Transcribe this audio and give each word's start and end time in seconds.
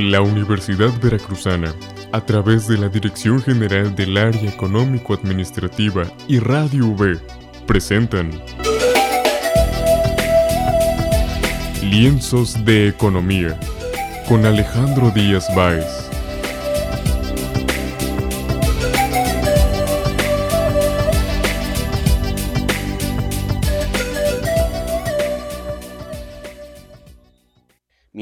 La 0.00 0.22
Universidad 0.22 0.90
Veracruzana, 1.02 1.74
a 2.12 2.24
través 2.24 2.66
de 2.66 2.78
la 2.78 2.88
Dirección 2.88 3.42
General 3.42 3.94
del 3.94 4.16
Área 4.16 4.48
Económico-Administrativa 4.48 6.04
y 6.26 6.38
Radio 6.38 6.88
V, 6.88 7.18
presentan 7.66 8.30
Lienzos 11.82 12.64
de 12.64 12.88
Economía 12.88 13.60
con 14.26 14.46
Alejandro 14.46 15.10
Díaz 15.10 15.46
Báez. 15.54 15.99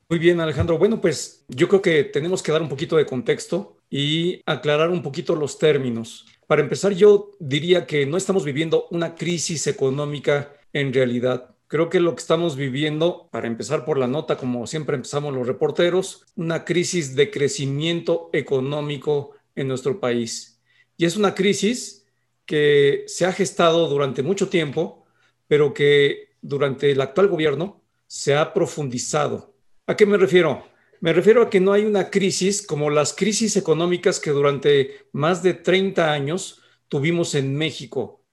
Muy 0.08 0.18
bien, 0.18 0.38
Alejandro. 0.40 0.76
Bueno, 0.78 1.00
pues 1.00 1.44
yo 1.48 1.68
creo 1.68 1.80
que 1.80 2.04
tenemos 2.04 2.42
que 2.42 2.52
dar 2.52 2.60
un 2.60 2.68
poquito 2.68 2.96
de 2.96 3.06
contexto 3.06 3.78
y 3.88 4.42
aclarar 4.44 4.90
un 4.90 5.02
poquito 5.02 5.34
los 5.34 5.58
términos. 5.58 6.26
Para 6.46 6.60
empezar, 6.60 6.92
yo 6.92 7.30
diría 7.40 7.86
que 7.86 8.04
no 8.04 8.18
estamos 8.18 8.44
viviendo 8.44 8.86
una 8.90 9.14
crisis 9.14 9.66
económica 9.66 10.52
en 10.74 10.92
realidad. 10.92 11.56
Creo 11.68 11.88
que 11.88 12.00
lo 12.00 12.14
que 12.14 12.20
estamos 12.20 12.54
viviendo, 12.54 13.28
para 13.32 13.46
empezar 13.46 13.86
por 13.86 13.96
la 13.96 14.06
nota, 14.06 14.36
como 14.36 14.66
siempre 14.66 14.96
empezamos 14.96 15.34
los 15.34 15.46
reporteros, 15.46 16.26
una 16.36 16.64
crisis 16.66 17.16
de 17.16 17.30
crecimiento 17.30 18.28
económico 18.34 19.30
en 19.54 19.68
nuestro 19.68 20.00
país. 20.00 20.60
Y 20.98 21.06
es 21.06 21.16
una 21.16 21.34
crisis 21.34 22.06
que 22.44 23.04
se 23.06 23.24
ha 23.24 23.32
gestado 23.32 23.88
durante 23.88 24.22
mucho 24.22 24.50
tiempo, 24.50 25.06
pero 25.48 25.72
que 25.72 26.34
durante 26.42 26.90
el 26.90 27.00
actual 27.00 27.28
gobierno 27.28 27.82
se 28.06 28.36
ha 28.36 28.52
profundizado 28.52 29.53
¿A 29.86 29.96
qué 29.96 30.06
me 30.06 30.16
refiero? 30.16 30.66
Me 31.00 31.12
refiero 31.12 31.42
a 31.42 31.50
que 31.50 31.60
no 31.60 31.74
hay 31.74 31.84
una 31.84 32.08
crisis 32.08 32.66
como 32.66 32.88
las 32.88 33.12
crisis 33.12 33.54
económicas 33.56 34.18
que 34.18 34.30
durante 34.30 35.08
más 35.12 35.42
de 35.42 35.52
30 35.52 36.10
años 36.10 36.62
tuvimos 36.88 37.34
en 37.34 37.54
México. 37.54 38.24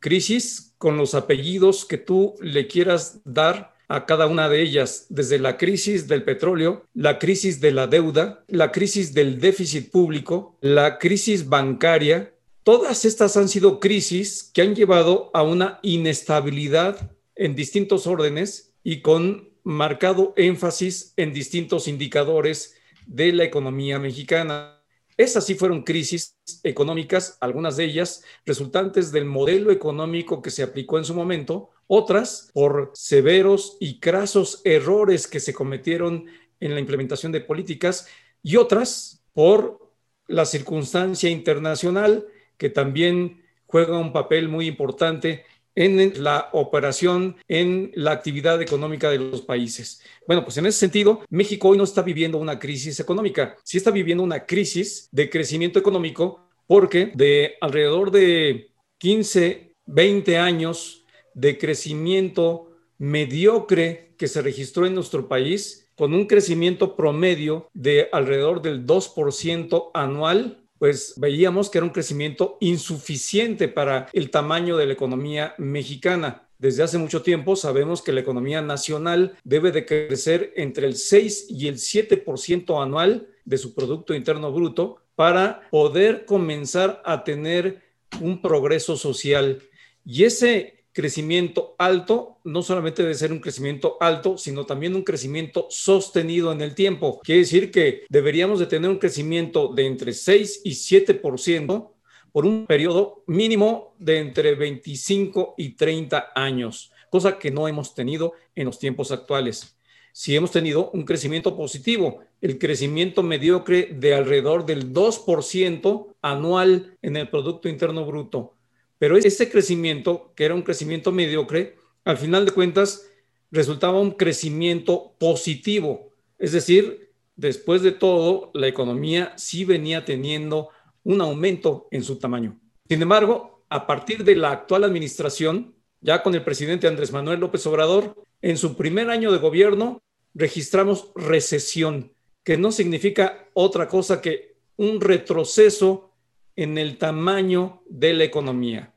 Crisis 0.00 0.74
con 0.78 0.96
los 0.96 1.14
apellidos 1.14 1.84
que 1.84 1.96
tú 1.96 2.34
le 2.40 2.66
quieras 2.66 3.20
dar 3.24 3.76
a 3.86 4.04
cada 4.04 4.26
una 4.26 4.48
de 4.48 4.60
ellas, 4.62 5.06
desde 5.08 5.38
la 5.38 5.56
crisis 5.56 6.08
del 6.08 6.24
petróleo, 6.24 6.84
la 6.92 7.20
crisis 7.20 7.60
de 7.60 7.70
la 7.70 7.86
deuda, 7.86 8.44
la 8.48 8.72
crisis 8.72 9.14
del 9.14 9.38
déficit 9.38 9.92
público, 9.92 10.58
la 10.60 10.98
crisis 10.98 11.48
bancaria. 11.48 12.34
Todas 12.64 13.04
estas 13.04 13.36
han 13.36 13.48
sido 13.48 13.78
crisis 13.78 14.50
que 14.52 14.62
han 14.62 14.74
llevado 14.74 15.30
a 15.34 15.44
una 15.44 15.78
inestabilidad 15.82 17.12
en 17.36 17.54
distintos 17.54 18.08
órdenes 18.08 18.74
y 18.82 19.02
con 19.02 19.55
marcado 19.66 20.32
énfasis 20.36 21.12
en 21.16 21.32
distintos 21.32 21.88
indicadores 21.88 22.76
de 23.04 23.32
la 23.32 23.42
economía 23.42 23.98
mexicana. 23.98 24.80
Esas 25.16 25.44
sí 25.44 25.56
fueron 25.56 25.82
crisis 25.82 26.36
económicas, 26.62 27.36
algunas 27.40 27.76
de 27.76 27.86
ellas 27.86 28.22
resultantes 28.44 29.10
del 29.10 29.24
modelo 29.24 29.72
económico 29.72 30.40
que 30.40 30.52
se 30.52 30.62
aplicó 30.62 30.98
en 30.98 31.04
su 31.04 31.14
momento, 31.14 31.70
otras 31.88 32.48
por 32.54 32.92
severos 32.94 33.76
y 33.80 33.98
crasos 33.98 34.60
errores 34.62 35.26
que 35.26 35.40
se 35.40 35.52
cometieron 35.52 36.26
en 36.60 36.72
la 36.72 36.78
implementación 36.78 37.32
de 37.32 37.40
políticas 37.40 38.06
y 38.44 38.58
otras 38.58 39.24
por 39.32 39.90
la 40.28 40.44
circunstancia 40.44 41.28
internacional 41.28 42.24
que 42.56 42.70
también 42.70 43.42
juega 43.66 43.98
un 43.98 44.12
papel 44.12 44.48
muy 44.48 44.68
importante 44.68 45.44
en 45.76 46.24
la 46.24 46.48
operación, 46.52 47.36
en 47.46 47.92
la 47.94 48.12
actividad 48.12 48.60
económica 48.60 49.10
de 49.10 49.18
los 49.18 49.42
países. 49.42 50.02
Bueno, 50.26 50.42
pues 50.42 50.56
en 50.56 50.66
ese 50.66 50.78
sentido, 50.78 51.20
México 51.28 51.68
hoy 51.68 51.78
no 51.78 51.84
está 51.84 52.02
viviendo 52.02 52.38
una 52.38 52.58
crisis 52.58 52.98
económica, 52.98 53.56
sí 53.62 53.76
está 53.76 53.90
viviendo 53.90 54.24
una 54.24 54.44
crisis 54.44 55.08
de 55.12 55.30
crecimiento 55.30 55.78
económico 55.78 56.48
porque 56.66 57.12
de 57.14 57.54
alrededor 57.60 58.10
de 58.10 58.72
15, 58.98 59.74
20 59.84 60.38
años 60.38 61.04
de 61.34 61.58
crecimiento 61.58 62.72
mediocre 62.98 64.14
que 64.16 64.26
se 64.26 64.42
registró 64.42 64.86
en 64.86 64.94
nuestro 64.94 65.28
país, 65.28 65.88
con 65.94 66.12
un 66.14 66.26
crecimiento 66.26 66.96
promedio 66.96 67.68
de 67.72 68.08
alrededor 68.12 68.62
del 68.62 68.86
2% 68.86 69.90
anual, 69.94 70.65
pues 70.78 71.14
veíamos 71.16 71.70
que 71.70 71.78
era 71.78 71.86
un 71.86 71.92
crecimiento 71.92 72.58
insuficiente 72.60 73.68
para 73.68 74.08
el 74.12 74.30
tamaño 74.30 74.76
de 74.76 74.86
la 74.86 74.92
economía 74.92 75.54
mexicana. 75.58 76.48
Desde 76.58 76.82
hace 76.82 76.98
mucho 76.98 77.22
tiempo 77.22 77.54
sabemos 77.54 78.02
que 78.02 78.12
la 78.12 78.20
economía 78.20 78.62
nacional 78.62 79.36
debe 79.44 79.72
de 79.72 79.84
crecer 79.84 80.52
entre 80.56 80.86
el 80.86 80.96
6 80.96 81.46
y 81.50 81.68
el 81.68 81.76
7% 81.76 82.82
anual 82.82 83.28
de 83.44 83.58
su 83.58 83.74
Producto 83.74 84.14
Interno 84.14 84.52
Bruto 84.52 85.02
para 85.14 85.68
poder 85.70 86.24
comenzar 86.24 87.02
a 87.04 87.24
tener 87.24 87.82
un 88.20 88.40
progreso 88.40 88.96
social. 88.96 89.62
Y 90.04 90.24
ese 90.24 90.75
crecimiento 90.96 91.74
alto 91.76 92.38
no 92.42 92.62
solamente 92.62 93.02
debe 93.02 93.14
ser 93.14 93.30
un 93.30 93.38
crecimiento 93.38 93.98
alto, 94.00 94.38
sino 94.38 94.64
también 94.64 94.94
un 94.94 95.02
crecimiento 95.02 95.66
sostenido 95.68 96.52
en 96.52 96.62
el 96.62 96.74
tiempo. 96.74 97.20
Quiere 97.22 97.42
decir 97.42 97.70
que 97.70 98.06
deberíamos 98.08 98.58
de 98.60 98.64
tener 98.64 98.88
un 98.88 98.96
crecimiento 98.96 99.68
de 99.74 99.86
entre 99.86 100.14
6 100.14 100.62
y 100.64 100.70
7% 100.70 101.90
por 102.32 102.46
un 102.46 102.64
periodo 102.64 103.22
mínimo 103.26 103.94
de 103.98 104.20
entre 104.20 104.54
25 104.54 105.56
y 105.58 105.76
30 105.76 106.32
años, 106.34 106.90
cosa 107.10 107.38
que 107.38 107.50
no 107.50 107.68
hemos 107.68 107.94
tenido 107.94 108.32
en 108.54 108.64
los 108.64 108.78
tiempos 108.78 109.12
actuales. 109.12 109.76
Si 110.12 110.34
hemos 110.34 110.50
tenido 110.50 110.90
un 110.92 111.04
crecimiento 111.04 111.58
positivo, 111.58 112.20
el 112.40 112.58
crecimiento 112.58 113.22
mediocre 113.22 113.90
de 113.92 114.14
alrededor 114.14 114.64
del 114.64 114.94
2% 114.94 116.06
anual 116.22 116.96
en 117.02 117.18
el 117.18 117.28
Producto 117.28 117.68
Interno 117.68 118.06
Bruto 118.06 118.55
pero 118.98 119.16
ese 119.16 119.50
crecimiento, 119.50 120.32
que 120.34 120.44
era 120.44 120.54
un 120.54 120.62
crecimiento 120.62 121.12
mediocre, 121.12 121.76
al 122.04 122.16
final 122.16 122.46
de 122.46 122.52
cuentas 122.52 123.06
resultaba 123.50 124.00
un 124.00 124.12
crecimiento 124.12 125.14
positivo. 125.18 126.12
Es 126.38 126.52
decir, 126.52 127.10
después 127.36 127.82
de 127.82 127.92
todo, 127.92 128.50
la 128.54 128.68
economía 128.68 129.34
sí 129.36 129.64
venía 129.64 130.04
teniendo 130.04 130.70
un 131.04 131.20
aumento 131.20 131.88
en 131.90 132.02
su 132.02 132.16
tamaño. 132.16 132.58
Sin 132.88 133.02
embargo, 133.02 133.64
a 133.68 133.86
partir 133.86 134.24
de 134.24 134.36
la 134.36 134.52
actual 134.52 134.84
administración, 134.84 135.74
ya 136.00 136.22
con 136.22 136.34
el 136.34 136.44
presidente 136.44 136.86
Andrés 136.86 137.12
Manuel 137.12 137.40
López 137.40 137.66
Obrador, 137.66 138.14
en 138.42 138.56
su 138.56 138.76
primer 138.76 139.10
año 139.10 139.32
de 139.32 139.38
gobierno 139.38 140.02
registramos 140.34 141.10
recesión, 141.14 142.12
que 142.44 142.56
no 142.56 142.70
significa 142.70 143.48
otra 143.54 143.88
cosa 143.88 144.20
que 144.20 144.56
un 144.76 145.00
retroceso 145.00 146.12
en 146.56 146.78
el 146.78 146.98
tamaño 146.98 147.82
de 147.88 148.14
la 148.14 148.24
economía. 148.24 148.92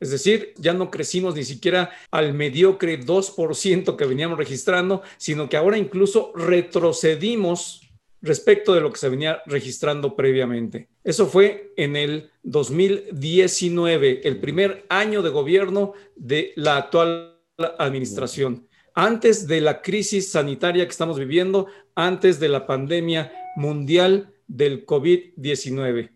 Es 0.00 0.10
decir, 0.10 0.54
ya 0.56 0.72
no 0.74 0.90
crecimos 0.90 1.34
ni 1.34 1.44
siquiera 1.44 1.90
al 2.10 2.32
mediocre 2.32 3.00
2% 3.00 3.96
que 3.96 4.04
veníamos 4.04 4.38
registrando, 4.38 5.02
sino 5.16 5.48
que 5.48 5.56
ahora 5.56 5.76
incluso 5.76 6.32
retrocedimos 6.36 7.82
respecto 8.20 8.74
de 8.74 8.80
lo 8.80 8.92
que 8.92 8.98
se 8.98 9.08
venía 9.08 9.42
registrando 9.46 10.14
previamente. 10.16 10.88
Eso 11.02 11.26
fue 11.26 11.72
en 11.76 11.96
el 11.96 12.30
2019, 12.42 14.26
el 14.26 14.40
primer 14.40 14.86
año 14.88 15.22
de 15.22 15.30
gobierno 15.30 15.94
de 16.16 16.52
la 16.56 16.76
actual 16.76 17.36
administración, 17.78 18.68
antes 18.94 19.46
de 19.46 19.60
la 19.60 19.82
crisis 19.82 20.30
sanitaria 20.30 20.84
que 20.84 20.90
estamos 20.90 21.18
viviendo, 21.18 21.66
antes 21.94 22.38
de 22.38 22.48
la 22.48 22.66
pandemia 22.66 23.32
mundial 23.56 24.32
del 24.46 24.86
COVID-19. 24.86 26.10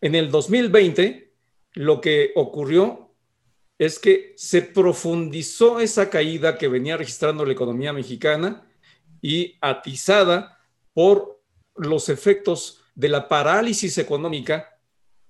En 0.00 0.14
el 0.14 0.30
2020, 0.30 1.32
lo 1.74 2.00
que 2.00 2.32
ocurrió 2.34 3.10
es 3.78 3.98
que 3.98 4.34
se 4.36 4.62
profundizó 4.62 5.80
esa 5.80 6.10
caída 6.10 6.58
que 6.58 6.68
venía 6.68 6.96
registrando 6.96 7.44
la 7.44 7.52
economía 7.52 7.92
mexicana 7.92 8.66
y 9.22 9.56
atizada 9.60 10.58
por 10.92 11.42
los 11.76 12.08
efectos 12.08 12.82
de 12.94 13.08
la 13.08 13.28
parálisis 13.28 13.96
económica 13.98 14.78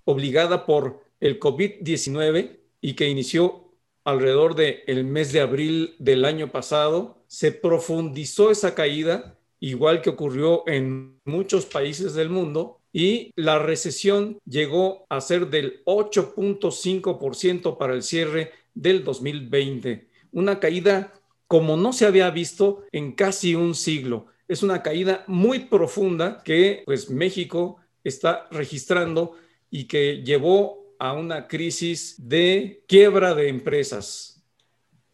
obligada 0.05 0.67
por 0.67 1.05
el 1.21 1.39
COVID-19 1.39 2.59
y 2.81 2.95
que 2.95 3.09
inició 3.09 3.73
alrededor 4.05 4.55
del 4.55 4.81
el 4.87 5.05
mes 5.05 5.33
de 5.33 5.41
abril 5.41 5.95
del 5.99 6.25
año 6.25 6.51
pasado, 6.51 7.23
se 7.27 7.53
profundizó 7.53 8.51
esa 8.51 8.75
caída, 8.75 9.39
igual 9.61 10.01
que 10.01 10.11
ocurrió 10.11 10.67
en 10.67 11.21
muchos 11.25 11.67
países 11.67 12.15
del 12.15 12.31
mundo, 12.31 12.80
y 12.93 13.33
la 13.37 13.59
recesión 13.59 14.39
llegó 14.45 15.07
a 15.09 15.21
ser 15.21 15.49
del 15.49 15.85
8.5% 15.85 17.79
para 17.79 17.95
el 17.95 18.03
cierre 18.03 18.53
del 18.75 19.05
2020. 19.05 20.09
Una 20.33 20.59
caída 20.59 21.13
como 21.47 21.77
no 21.77 21.93
se 21.93 22.07
había 22.07 22.31
visto 22.31 22.85
en 22.93 23.13
casi 23.13 23.55
un 23.55 23.75
siglo. 23.75 24.27
Es 24.49 24.63
una 24.63 24.83
caída 24.83 25.25
muy 25.27 25.61
profunda 25.61 26.43
que 26.45 26.83
pues 26.87 27.11
México 27.11 27.79
está 28.05 28.49
registrando 28.51 29.37
y 29.71 29.85
que 29.85 30.23
llevó 30.23 30.95
a 30.99 31.13
una 31.13 31.49
crisis 31.49 32.15
de 32.19 32.83
quiebra 32.87 33.35
de 33.35 33.49
empresas. 33.49 34.43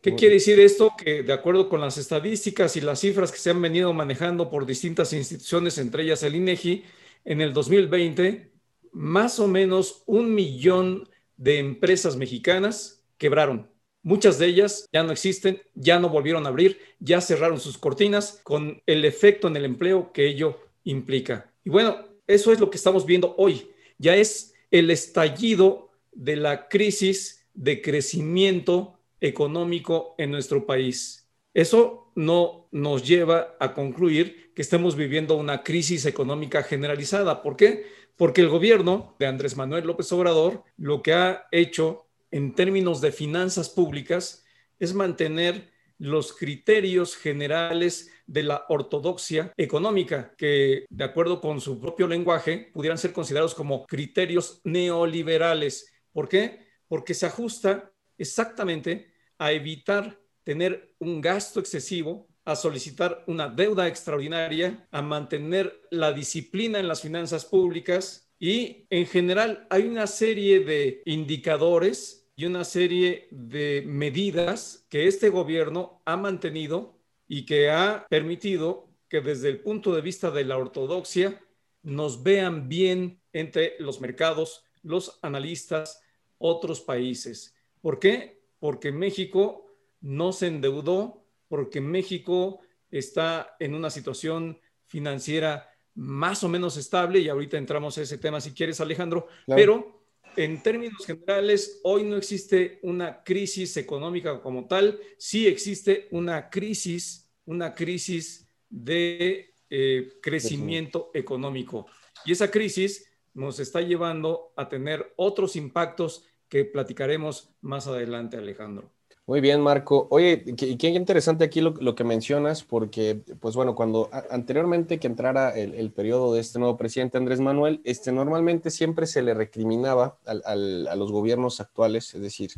¿Qué 0.02 0.14
quiere 0.14 0.34
decir 0.34 0.61
esto? 0.61 0.93
Que 0.96 1.22
de 1.22 1.32
acuerdo 1.32 1.69
con 1.69 1.81
las 1.81 1.99
estadísticas 1.99 2.76
y 2.76 2.81
las 2.81 3.00
cifras 3.00 3.32
que 3.32 3.38
se 3.38 3.50
han 3.50 3.61
venido 3.61 3.93
manejando 3.93 4.49
por 4.49 4.64
distintas 4.64 5.12
instituciones, 5.12 5.79
entre 5.79 6.05
ellas 6.05 6.22
el 6.22 6.37
INEGI, 6.37 6.84
en 7.26 7.40
el 7.43 7.52
2020, 7.52 8.50
más 8.93 9.38
o 9.38 9.49
menos 9.49 10.02
un 10.06 10.34
millón 10.34 11.08
de 11.37 11.58
empresas 11.58 12.17
mexicanas 12.17 13.05
quebraron. 13.19 13.69
Muchas 14.02 14.38
de 14.38 14.46
ellas 14.46 14.87
ya 14.93 15.02
no 15.02 15.12
existen, 15.12 15.61
ya 15.75 15.99
no 15.99 16.08
volvieron 16.08 16.46
a 16.46 16.49
abrir, 16.49 16.78
ya 17.00 17.20
cerraron 17.20 17.61
sus 17.61 17.76
cortinas 17.76 18.40
con 18.44 18.81
el 18.87 19.05
efecto 19.05 19.49
en 19.49 19.56
el 19.56 19.64
empleo 19.64 20.12
que 20.12 20.26
ello 20.26 20.61
implica. 20.84 21.52
Y 21.64 21.70
bueno, 21.70 22.06
eso 22.28 22.52
es 22.52 22.61
lo 22.61 22.70
que 22.70 22.76
estamos 22.76 23.05
viendo 23.05 23.34
hoy. 23.37 23.70
Ya 23.99 24.14
es 24.14 24.55
el 24.70 24.90
estallido 24.90 25.90
de 26.12 26.37
la 26.37 26.69
crisis 26.69 27.44
de 27.55 27.82
crecimiento 27.82 29.00
económico 29.20 30.14
en 30.19 30.31
nuestro 30.31 30.64
país. 30.64 31.25
Eso 31.56 32.12
no 32.14 32.69
nos 32.70 33.03
lleva 33.03 33.56
a 33.58 33.73
concluir 33.73 34.53
que 34.55 34.61
estemos 34.61 34.94
viviendo 34.94 35.37
una 35.37 35.62
crisis 35.62 36.05
económica 36.05 36.62
generalizada. 36.62 37.41
¿Por 37.41 37.56
qué? 37.56 37.87
Porque 38.14 38.43
el 38.43 38.50
gobierno 38.50 39.17
de 39.19 39.26
Andrés 39.26 39.56
Manuel 39.56 39.87
López 39.87 40.12
Obrador 40.12 40.65
lo 40.77 41.01
que 41.01 41.15
ha 41.15 41.46
hecho 41.53 42.08
en 42.31 42.55
términos 42.55 43.01
de 43.01 43.10
finanzas 43.10 43.70
públicas 43.70 44.44
es 44.79 44.93
mantener 44.93 45.72
los 45.96 46.34
criterios 46.34 47.17
generales 47.17 48.10
de 48.27 48.43
la 48.43 48.67
ortodoxia 48.69 49.51
económica, 49.56 50.34
que 50.36 50.84
de 50.91 51.05
acuerdo 51.05 51.41
con 51.41 51.63
su 51.63 51.81
propio 51.81 52.06
lenguaje 52.06 52.70
pudieran 52.75 52.98
ser 52.98 53.15
considerados 53.15 53.55
como 53.55 53.86
criterios 53.86 54.60
neoliberales. 54.65 55.91
¿Por 56.13 56.29
qué? 56.29 56.67
Porque 56.86 57.15
se 57.15 57.25
ajusta 57.25 57.91
exactamente 58.19 59.10
a 59.39 59.53
evitar 59.53 60.20
tener 60.46 60.94
un 61.00 61.20
gasto 61.20 61.58
excesivo 61.58 62.29
a 62.44 62.55
solicitar 62.55 63.24
una 63.26 63.48
deuda 63.48 63.88
extraordinaria, 63.88 64.86
a 64.93 65.03
mantener 65.03 65.82
la 65.91 66.12
disciplina 66.12 66.79
en 66.79 66.86
las 66.86 67.03
finanzas 67.03 67.44
públicas 67.44 68.31
y 68.38 68.86
en 68.88 69.06
general 69.06 69.67
hay 69.70 69.88
una 69.88 70.06
serie 70.06 70.60
de 70.60 71.03
indicadores 71.05 72.31
y 72.36 72.44
una 72.44 72.62
serie 72.62 73.26
de 73.32 73.82
medidas 73.88 74.86
que 74.88 75.08
este 75.08 75.31
gobierno 75.31 76.00
ha 76.05 76.17
mantenido 76.17 76.96
y 77.26 77.44
que 77.44 77.70
ha 77.70 78.06
permitido 78.08 78.88
que 79.08 79.20
desde 79.20 79.48
el 79.48 79.62
punto 79.62 79.93
de 79.96 80.00
vista 80.00 80.31
de 80.31 80.44
la 80.44 80.58
ortodoxia 80.58 81.43
nos 81.82 82.22
vean 82.22 82.69
bien 82.69 83.20
entre 83.32 83.74
los 83.81 84.00
mercados, 84.00 84.62
los 84.84 85.19
analistas, 85.22 86.00
otros 86.38 86.81
países. 86.82 87.53
¿Por 87.81 87.98
qué? 87.98 88.44
Porque 88.60 88.93
México 88.93 89.66
no 90.00 90.32
se 90.32 90.46
endeudó, 90.48 91.24
porque 91.48 91.81
México 91.81 92.60
está 92.91 93.56
en 93.58 93.74
una 93.74 93.91
situación 93.91 94.60
financiera 94.86 95.69
más 95.94 96.44
o 96.44 96.48
menos 96.48 96.76
estable 96.76 97.20
y 97.20 97.29
ahorita 97.29 97.56
entramos 97.56 97.96
a 97.96 98.03
ese 98.03 98.19
tema 98.19 98.41
si 98.41 98.53
quieres 98.53 98.81
Alejandro, 98.81 99.29
pero 99.46 100.05
en 100.36 100.62
términos 100.62 101.05
generales 101.06 101.81
hoy 101.82 102.05
no 102.05 102.17
existe 102.17 102.79
una 102.82 103.22
crisis 103.22 103.76
económica 103.79 104.41
como 104.43 104.67
tal, 104.67 105.00
sí 105.17 105.46
existe 105.46 106.08
una 106.10 106.50
crisis, 106.50 107.32
una 107.46 107.74
crisis 107.74 108.46
de 108.69 109.55
eh, 109.70 110.12
crecimiento 110.20 111.10
económico 111.15 111.86
y 112.24 112.32
esa 112.32 112.50
crisis 112.50 113.10
nos 113.32 113.58
está 113.58 113.81
llevando 113.81 114.53
a 114.56 114.69
tener 114.69 115.15
otros 115.17 115.56
impactos 115.56 116.24
que 116.48 116.65
platicaremos 116.65 117.50
más 117.60 117.86
adelante 117.86 118.36
Alejandro. 118.36 118.93
Muy 119.29 119.41
bien, 119.41 119.61
Marco. 119.61 120.06
Oye, 120.11 120.45
qué, 120.56 120.79
qué 120.79 120.89
interesante 120.91 121.45
aquí 121.45 121.61
lo, 121.61 121.95
que 121.97 122.05
mencionas, 122.05 122.63
porque, 122.63 123.23
pues 123.41 123.56
bueno, 123.56 123.75
cuando 123.75 124.09
anteriormente 124.31 125.01
que 125.01 125.09
entrara 125.09 125.51
el, 125.51 125.91
periodo 125.91 126.33
de 126.33 126.41
este 126.41 126.61
nuevo 126.61 126.77
presidente 126.77 127.19
Andrés 127.19 127.41
Manuel, 127.41 127.81
este, 127.85 128.13
normalmente 128.13 128.71
siempre 128.71 129.06
se 129.06 129.23
le 129.23 129.35
recriminaba 129.35 130.17
a 130.27 130.95
los 130.95 131.11
gobiernos 131.11 131.61
actuales, 131.61 132.15
es 132.15 132.21
decir, 132.21 132.53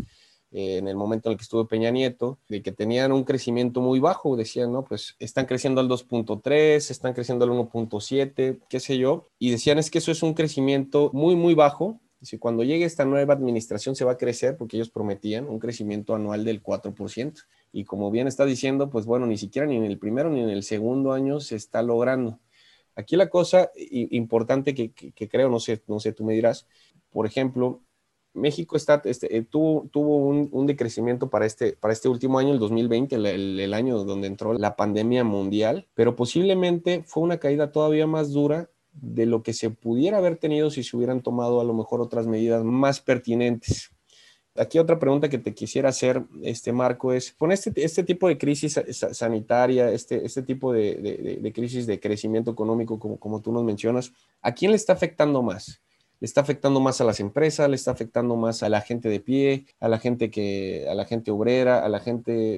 eh, 0.51 0.77
en 0.77 0.89
el 0.89 0.97
momento 0.97 1.29
en 1.29 1.33
el 1.33 1.39
que 1.39 1.43
estuvo 1.45 1.67
Peña 1.67 1.91
Nieto, 1.91 2.39
de 2.51 2.63
que 2.63 2.73
tenían 2.73 3.13
un 3.13 3.25
crecimiento 3.25 3.81
muy 3.81 3.99
bajo, 3.99 4.37
decían, 4.37 4.71
¿no? 4.71 4.85
Pues 4.85 5.17
están 5.19 5.47
creciendo 5.47 5.81
al 5.81 5.89
2.3, 5.89 6.91
están 6.91 7.15
creciendo 7.15 7.47
al 7.47 7.51
1.7, 7.53 8.61
qué 8.69 8.81
sé 8.81 8.99
yo, 8.99 9.29
y 9.39 9.51
decían 9.51 9.79
es 9.79 9.91
que 9.91 9.99
eso 9.99 10.13
es 10.13 10.23
un 10.23 10.35
crecimiento 10.35 11.11
muy, 11.15 11.35
muy 11.35 11.55
bajo. 11.55 11.99
Si 12.21 12.39
cuando 12.39 12.65
llegue 12.65 12.85
esta 12.85 13.05
nueva 13.05 13.35
administración 13.35 13.95
se 13.95 14.05
va 14.05 14.13
a 14.13 14.17
crecer, 14.17 14.57
porque 14.57 14.77
ellos 14.77 14.91
prometían 14.91 15.49
un 15.49 15.59
crecimiento 15.59 16.15
anual 16.15 16.45
del 16.45 16.63
4%. 16.63 17.45
Y 17.73 17.85
como 17.85 18.11
bien 18.11 18.27
está 18.27 18.45
diciendo, 18.45 18.91
pues 18.91 19.07
bueno, 19.07 19.27
ni 19.27 19.39
siquiera 19.39 19.67
ni 19.67 19.77
en 19.77 19.85
el 19.85 19.99
primero 19.99 20.31
ni 20.31 20.41
en 20.41 20.51
el 20.51 20.63
segundo 20.63 21.13
año 21.13 21.39
se 21.41 21.57
está 21.57 21.83
logrando. 21.83 22.41
Aquí 22.97 23.15
la 23.15 23.29
cosa 23.29 23.71
importante 23.91 24.75
que, 24.75 24.93
creo, 25.29 25.49
no 25.49 25.61
sé, 25.61 25.81
no 25.87 26.01
sé, 26.01 26.13
tú 26.13 26.25
me 26.25 26.35
dirás, 26.35 26.67
por 27.11 27.27
ejemplo, 27.27 27.81
México 28.35 28.77
este, 28.77 29.37
eh, 29.37 29.43
tuvo, 29.43 29.89
un, 30.17 30.67
decrecimiento 30.67 31.31
para 31.31 31.47
este, 31.47 31.75
para 31.75 31.93
este 31.93 32.09
último 32.09 32.41
año, 32.41 32.53
el 32.53 32.59
2020, 32.59 33.15
el, 33.15 33.75
año 33.75 34.03
donde 34.03 34.27
entró 34.27 34.53
la 34.55 34.75
pandemia 34.75 35.23
mundial, 35.23 35.87
pero 35.95 36.17
posiblemente 36.17 37.05
fue 37.07 37.23
una 37.23 37.39
caída 37.39 37.71
todavía 37.71 38.09
más 38.09 38.33
dura 38.33 38.69
de 38.93 39.27
lo 39.27 39.43
que 39.43 39.53
se 39.53 39.71
pudiera 39.71 40.19
haber 40.19 40.37
tenido 40.37 40.71
si 40.71 40.83
se 40.83 40.97
hubieran 40.97 41.23
tomado 41.23 41.61
a 41.61 41.65
lo 41.65 41.75
mejor 41.75 42.01
otras 42.01 42.27
medidas 42.27 42.65
más 42.65 43.01
pertinentes. 43.01 43.91
Aquí 44.55 44.79
otra 44.79 44.99
pregunta 44.99 45.29
que 45.29 45.39
te 45.39 45.55
quisiera 45.55 45.91
hacer, 45.91 46.25
este 46.43 46.73
Marco, 46.73 47.13
es 47.13 47.33
con 47.33 47.53
este, 47.53 47.73
este 47.77 48.03
tipo 48.03 48.27
de 48.27 48.39
crisis 48.39 48.81
sanitaria, 49.13 49.93
este, 49.93 50.25
este 50.25 50.43
tipo 50.43 50.73
de, 50.73 51.39
de, 51.41 51.53
crisis 51.53 51.87
de 51.87 52.01
crecimiento 52.01 52.51
económico, 52.51 52.99
como, 52.99 53.19
como 53.19 53.41
tú 53.41 53.53
nos 53.53 53.63
mencionas, 53.63 54.13
¿a 54.43 54.53
quién 54.53 54.73
le 54.73 54.77
está 54.77 54.95
afectando 54.95 55.43
más? 55.43 55.81
le 56.21 56.27
está 56.27 56.41
afectando 56.41 56.81
más 56.81 57.01
a 57.01 57.05
las 57.05 57.21
empresas, 57.21 57.69
le 57.69 57.77
está 57.77 57.93
afectando 57.93 58.37
más 58.37 58.63
a 58.63 58.69
la 58.69 58.81
gente 58.81 59.09
de 59.09 59.21
pie, 59.21 59.67
a 59.79 59.89
la 59.89 59.99
gente 59.99 60.31
que, 60.31 60.87
a 60.91 60.95
la 60.95 61.05
gente 61.05 61.31
obrera, 61.31 61.85
a 61.85 61.89
la 61.89 62.01
gente, 62.01 62.57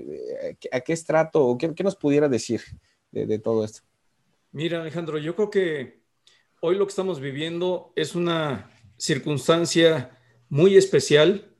eh, 0.50 0.56
¿a 0.72 0.80
qué 0.80 0.92
estrato 0.92 1.46
o 1.46 1.58
qué, 1.58 1.74
nos 1.82 1.96
pudiera 1.96 2.28
decir 2.28 2.62
de, 3.10 3.38
todo 3.38 3.64
esto? 3.64 3.82
Mira, 4.52 4.80
Alejandro, 4.80 5.18
yo 5.18 5.36
creo 5.36 5.50
que 5.50 5.99
hoy 6.60 6.76
lo 6.76 6.86
que 6.86 6.90
estamos 6.90 7.20
viviendo 7.20 7.92
es 7.96 8.14
una 8.14 8.70
circunstancia 8.96 10.18
muy 10.48 10.76
especial 10.76 11.54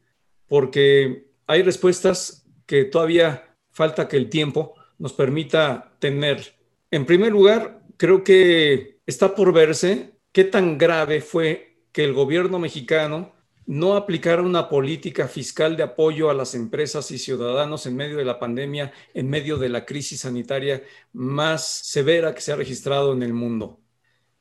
porque 0.47 1.31
hay 1.47 1.63
respuestas 1.63 2.47
que 2.67 2.85
todavía 2.85 3.57
falta 3.71 4.09
que 4.09 4.17
el 4.17 4.29
tiempo 4.29 4.75
nos 4.99 5.13
permita 5.13 5.97
tener. 5.99 6.55
En 6.91 7.07
primer 7.07 7.33
lugar, 7.33 7.83
creo 7.97 8.23
que 8.23 9.01
está 9.07 9.35
por 9.35 9.53
verse 9.53 10.19
qué 10.33 10.45
tan 10.45 10.77
grave 10.77 11.21
fue 11.21 11.79
que 11.93 12.05
el 12.05 12.13
gobierno 12.13 12.59
mexicano 12.59 13.33
no 13.67 13.95
aplicara 13.95 14.43
una 14.43 14.69
política 14.69 15.29
fiscal 15.29 15.77
de 15.77 15.85
apoyo 15.85 16.29
a 16.29 16.35
las 16.35 16.55
empresas 16.55 17.11
y 17.11 17.19
ciudadanos 17.19 17.87
en 17.87 17.97
medio 17.97 18.17
de 18.17 18.25
la 18.25 18.39
pandemia, 18.39 18.93
en 19.15 19.31
medio 19.31 19.57
de 19.57 19.69
la 19.69 19.87
crisis 19.87 20.21
sanitaria 20.21 20.83
más 21.13 21.67
severa 21.67 22.35
que 22.35 22.41
se 22.41 22.53
ha 22.53 22.57
registrado 22.57 23.13
en 23.13 23.23
el 23.23 23.33
mundo, 23.33 23.80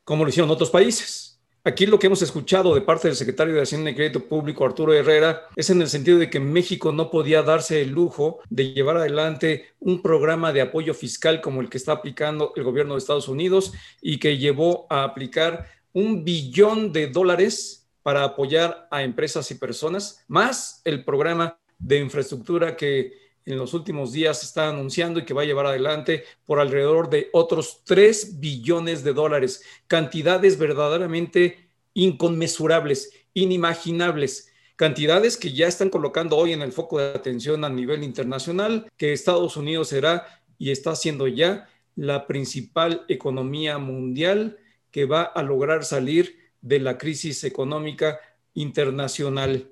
como 0.10 0.24
lo 0.24 0.30
hicieron 0.32 0.50
otros 0.50 0.72
países. 0.72 1.40
Aquí 1.64 1.86
lo 1.86 2.00
que 2.00 2.08
hemos 2.08 2.24
escuchado 2.24 2.74
de 2.74 2.82
parte 2.82 3.08
del 3.08 3.16
secretario 3.16 3.54
de 3.54 3.62
Hacienda 3.62 3.92
y 3.92 3.96
Crédito 3.96 4.22
Público, 4.28 4.66
Arturo 4.66 4.92
Herrera, 4.92 5.44
es 5.56 5.70
en 5.70 5.84
el 5.84 5.88
sentido 5.88 6.18
de 6.18 6.32
que 6.32 6.40
México 6.40 6.92
no 6.92 7.12
podía 7.12 7.44
darse 7.44 7.84
el 7.84 7.92
lujo 7.92 8.40
de 8.50 8.74
llevar 8.74 8.98
adelante 8.98 9.68
un 9.80 10.02
programa 10.02 10.52
de 10.52 10.62
apoyo 10.62 10.96
fiscal 10.96 11.42
como 11.42 11.62
el 11.62 11.70
que 11.70 11.78
está 11.78 11.92
aplicando 11.92 12.54
el 12.56 12.64
gobierno 12.64 12.96
de 12.96 12.98
Estados 12.98 13.28
Unidos 13.28 13.72
y 14.02 14.18
que 14.18 14.40
llevó 14.40 14.88
a 14.90 15.04
aplicar 15.04 15.68
un 15.94 16.24
billón 16.24 16.92
de 16.92 17.06
dólares 17.06 17.88
para 18.02 18.24
apoyar 18.24 18.88
a 18.90 19.04
empresas 19.04 19.52
y 19.52 19.56
personas, 19.56 20.26
más 20.28 20.82
el 20.86 21.06
programa 21.06 21.60
de 21.78 22.00
infraestructura 22.00 22.76
que 22.76 23.29
en 23.46 23.58
los 23.58 23.74
últimos 23.74 24.12
días 24.12 24.44
está 24.44 24.70
anunciando 24.70 25.20
y 25.20 25.26
que 25.26 25.34
va 25.34 25.42
a 25.42 25.46
llevar 25.46 25.66
adelante 25.66 26.24
por 26.46 26.60
alrededor 26.60 27.10
de 27.10 27.30
otros 27.34 27.82
3 27.86 28.40
billones 28.40 29.04
de 29.04 29.14
dólares, 29.14 29.64
cantidades 29.88 30.58
verdaderamente 30.58 31.70
inconmensurables, 31.94 33.12
inimaginables, 33.34 34.52
cantidades 34.76 35.36
que 35.36 35.52
ya 35.52 35.68
están 35.68 35.90
colocando 35.90 36.38
hoy 36.38 36.54
en 36.54 36.62
el 36.62 36.72
foco 36.72 37.00
de 37.00 37.10
atención 37.10 37.66
a 37.66 37.70
nivel 37.70 38.04
internacional, 38.04 38.90
que 38.98 39.14
Estados 39.14 39.58
Unidos 39.58 39.90
será 39.90 40.42
y 40.58 40.72
está 40.72 40.96
siendo 40.96 41.28
ya 41.28 41.68
la 41.96 42.28
principal 42.28 43.04
economía 43.08 43.78
mundial 43.78 44.58
que 44.92 45.06
va 45.06 45.24
a 45.24 45.44
lograr 45.44 45.84
salir 45.84 46.38
de 46.62 46.80
la 46.80 46.98
crisis 46.98 47.44
económica 47.44 48.20
internacional. 48.54 49.72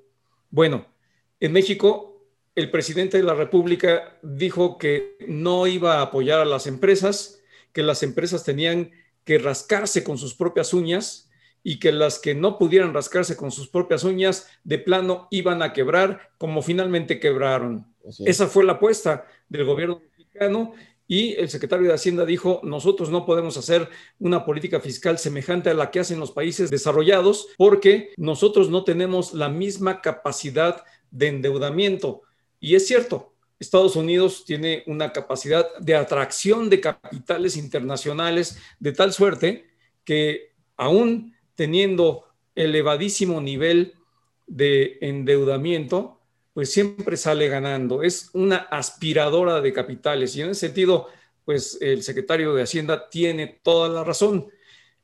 Bueno, 0.50 0.88
en 1.40 1.54
México, 1.54 2.17
el 2.58 2.72
presidente 2.72 3.18
de 3.18 3.24
la 3.24 3.36
República 3.36 4.18
dijo 4.24 4.80
que 4.80 5.16
no 5.28 5.68
iba 5.68 6.00
a 6.00 6.02
apoyar 6.02 6.40
a 6.40 6.46
las 6.46 6.66
empresas, 6.66 7.40
que 7.72 7.84
las 7.84 8.02
empresas 8.02 8.44
tenían 8.44 8.90
que 9.24 9.38
rascarse 9.38 10.04
con 10.04 10.18
sus 10.18 10.34
propias 10.34 10.74
uñas 10.74 11.30
y 11.62 11.78
que 11.78 11.92
las 11.92 12.18
que 12.18 12.34
no 12.34 12.58
pudieran 12.58 12.96
rascarse 12.96 13.38
con 13.38 13.52
sus 13.52 13.68
propias 13.68 14.04
uñas 14.04 14.48
de 14.64 14.80
plano 14.80 15.28
iban 15.30 15.62
a 15.62 15.72
quebrar 15.72 16.32
como 16.40 16.64
finalmente 16.64 17.20
quebraron. 17.20 17.94
Esa 18.26 18.48
fue 18.48 18.64
la 18.64 18.74
apuesta 18.74 19.28
del 19.48 19.64
gobierno 19.64 20.02
mexicano 20.18 20.74
y 21.08 21.34
el 21.34 21.50
secretario 21.50 21.88
de 21.88 21.94
Hacienda 21.94 22.26
dijo, 22.26 22.62
nosotros 22.64 23.12
no 23.12 23.28
podemos 23.28 23.56
hacer 23.58 23.88
una 24.18 24.46
política 24.46 24.80
fiscal 24.80 25.20
semejante 25.20 25.70
a 25.70 25.76
la 25.76 25.92
que 25.92 26.00
hacen 26.00 26.20
los 26.20 26.32
países 26.32 26.72
desarrollados 26.72 27.50
porque 27.56 28.14
nosotros 28.18 28.72
no 28.72 28.84
tenemos 28.84 29.36
la 29.36 29.48
misma 29.48 30.02
capacidad 30.02 30.84
de 31.12 31.28
endeudamiento. 31.28 32.24
Y 32.60 32.76
es 32.76 32.88
cierto, 32.88 33.34
Estados 33.60 33.96
Unidos 33.96 34.46
tiene 34.46 34.84
una 34.88 35.12
capacidad 35.12 35.66
de 35.78 35.96
atracción 35.96 36.70
de 36.70 36.82
capitales 36.82 37.58
internacionales 37.58 38.58
de 38.80 38.92
tal 38.92 39.14
suerte 39.14 39.68
que 40.04 40.54
aún 40.76 41.36
teniendo 41.56 42.26
elevadísimo 42.56 43.42
nivel 43.42 43.94
de 44.46 44.98
endeudamiento, 45.02 46.20
pues 46.54 46.72
siempre 46.72 47.18
sale 47.18 47.50
ganando. 47.50 48.04
Es 48.04 48.30
una 48.34 48.58
aspiradora 48.58 49.62
de 49.62 49.74
capitales 49.74 50.36
y 50.36 50.42
en 50.42 50.52
ese 50.52 50.68
sentido, 50.68 51.08
pues 51.46 51.78
el 51.82 52.04
secretario 52.04 52.54
de 52.54 52.64
Hacienda 52.64 53.10
tiene 53.10 53.60
toda 53.64 53.90
la 53.90 54.04
razón. 54.04 54.48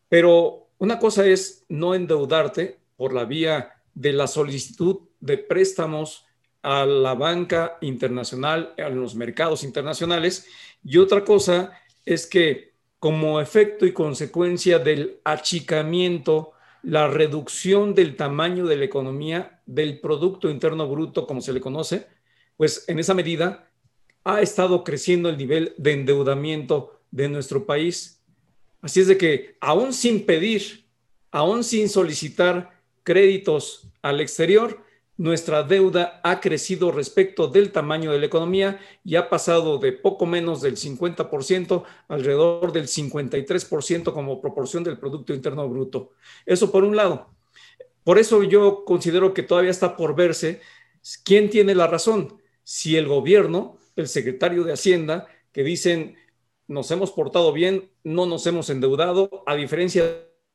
Pero 0.10 0.70
una 0.78 1.00
cosa 1.00 1.26
es 1.26 1.66
no 1.70 1.96
endeudarte 1.96 2.80
por 2.96 3.14
la 3.14 3.26
vía 3.26 3.74
de 3.94 4.14
la 4.14 4.28
solicitud 4.28 5.02
de 5.20 5.38
préstamos 5.38 6.26
a 6.64 6.86
la 6.86 7.14
banca 7.14 7.78
internacional, 7.82 8.74
a 8.78 8.90
los 8.90 9.16
mercados 9.16 9.64
internacionales, 9.64 10.48
y 10.84 10.98
otra 10.98 11.24
cosa 11.24 11.80
es 12.06 12.26
que 12.26 12.74
como 13.00 13.42
efecto 13.42 13.86
y 13.86 13.92
consecuencia 13.92 14.80
del 14.80 15.20
achicamiento 15.26 16.54
la 16.84 17.08
reducción 17.08 17.96
del 17.96 18.16
tamaño 18.16 18.66
de 18.66 18.76
la 18.76 18.86
economía, 18.86 19.62
del 19.66 20.00
Producto 20.00 20.50
Interno 20.50 20.88
Bruto, 20.88 21.26
como 21.26 21.42
se 21.42 21.54
le 21.54 21.62
conoce, 21.62 22.08
pues 22.58 22.86
en 22.88 23.00
esa 23.00 23.14
medida 23.14 23.70
ha 24.26 24.42
estado 24.42 24.84
creciendo 24.84 25.30
el 25.30 25.38
nivel 25.38 25.74
de 25.78 25.94
endeudamiento 25.94 27.02
de 27.12 27.30
nuestro 27.30 27.66
país. 27.66 28.22
Así 28.82 29.00
es 29.00 29.08
de 29.08 29.18
que, 29.18 29.56
aún 29.62 29.94
sin 29.94 30.26
pedir, 30.26 30.86
aún 31.32 31.64
sin 31.64 31.88
solicitar 31.88 32.82
créditos 33.04 33.88
al 34.02 34.20
exterior, 34.20 34.83
nuestra 35.18 35.64
deuda 35.64 36.20
ha 36.24 36.40
crecido 36.40 36.92
respecto 36.92 37.48
del 37.48 37.72
tamaño 37.72 38.12
de 38.12 38.20
la 38.20 38.26
economía 38.26 38.80
y 39.04 39.16
ha 39.16 39.30
pasado 39.30 39.78
de 39.78 39.92
poco 39.92 40.26
menos 40.26 40.62
del 40.62 40.76
50% 40.76 41.84
alrededor 42.08 42.72
del 42.72 42.88
53% 42.88 44.14
como 44.14 44.42
proporción 44.42 44.84
del 44.84 44.98
Producto 44.98 45.34
Interno 45.34 45.70
Bruto. 45.70 46.14
Eso 46.46 46.72
por 46.72 46.84
un 46.84 46.96
lado. 46.96 47.30
Por 48.04 48.20
eso 48.20 48.44
yo 48.44 48.84
considero 48.86 49.34
que 49.34 49.44
todavía 49.44 49.72
está 49.72 49.96
por 49.96 50.16
verse 50.16 50.62
quién 51.24 51.50
tiene 51.50 51.76
la 51.76 51.88
razón. 51.88 52.42
Si 52.64 52.98
el 52.98 53.08
gobierno, 53.08 53.78
el 53.96 54.08
secretario 54.08 54.64
de 54.64 54.74
Hacienda, 54.74 55.28
que 55.52 55.64
dicen 55.64 56.18
nos 56.68 56.90
hemos 56.92 57.12
portado 57.12 57.52
bien, 57.54 57.92
no 58.04 58.26
nos 58.26 58.48
hemos 58.48 58.70
endeudado, 58.70 59.44
a 59.46 59.56
diferencia 59.56 60.04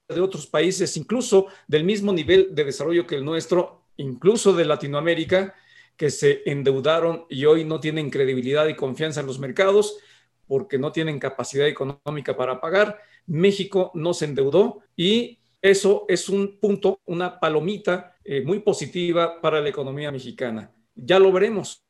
de 0.08 0.20
otros 0.20 0.46
países, 0.46 0.96
incluso 0.96 1.46
del 1.66 1.84
mismo 1.84 2.12
nivel 2.12 2.54
de 2.54 2.64
desarrollo 2.64 3.06
que 3.06 3.16
el 3.16 3.24
nuestro, 3.24 3.77
incluso 3.98 4.54
de 4.54 4.64
Latinoamérica, 4.64 5.54
que 5.96 6.10
se 6.10 6.42
endeudaron 6.46 7.26
y 7.28 7.44
hoy 7.44 7.64
no 7.64 7.80
tienen 7.80 8.08
credibilidad 8.08 8.66
y 8.68 8.76
confianza 8.76 9.20
en 9.20 9.26
los 9.26 9.38
mercados 9.38 9.98
porque 10.46 10.78
no 10.78 10.92
tienen 10.92 11.18
capacidad 11.18 11.66
económica 11.66 12.36
para 12.36 12.60
pagar. 12.60 12.98
México 13.26 13.90
no 13.94 14.14
se 14.14 14.24
endeudó 14.24 14.80
y 14.96 15.38
eso 15.60 16.06
es 16.08 16.28
un 16.28 16.58
punto, 16.58 17.00
una 17.04 17.38
palomita 17.38 18.16
eh, 18.24 18.42
muy 18.42 18.60
positiva 18.60 19.40
para 19.40 19.60
la 19.60 19.68
economía 19.68 20.10
mexicana. 20.10 20.72
Ya 20.94 21.18
lo 21.18 21.30
veremos. 21.32 21.84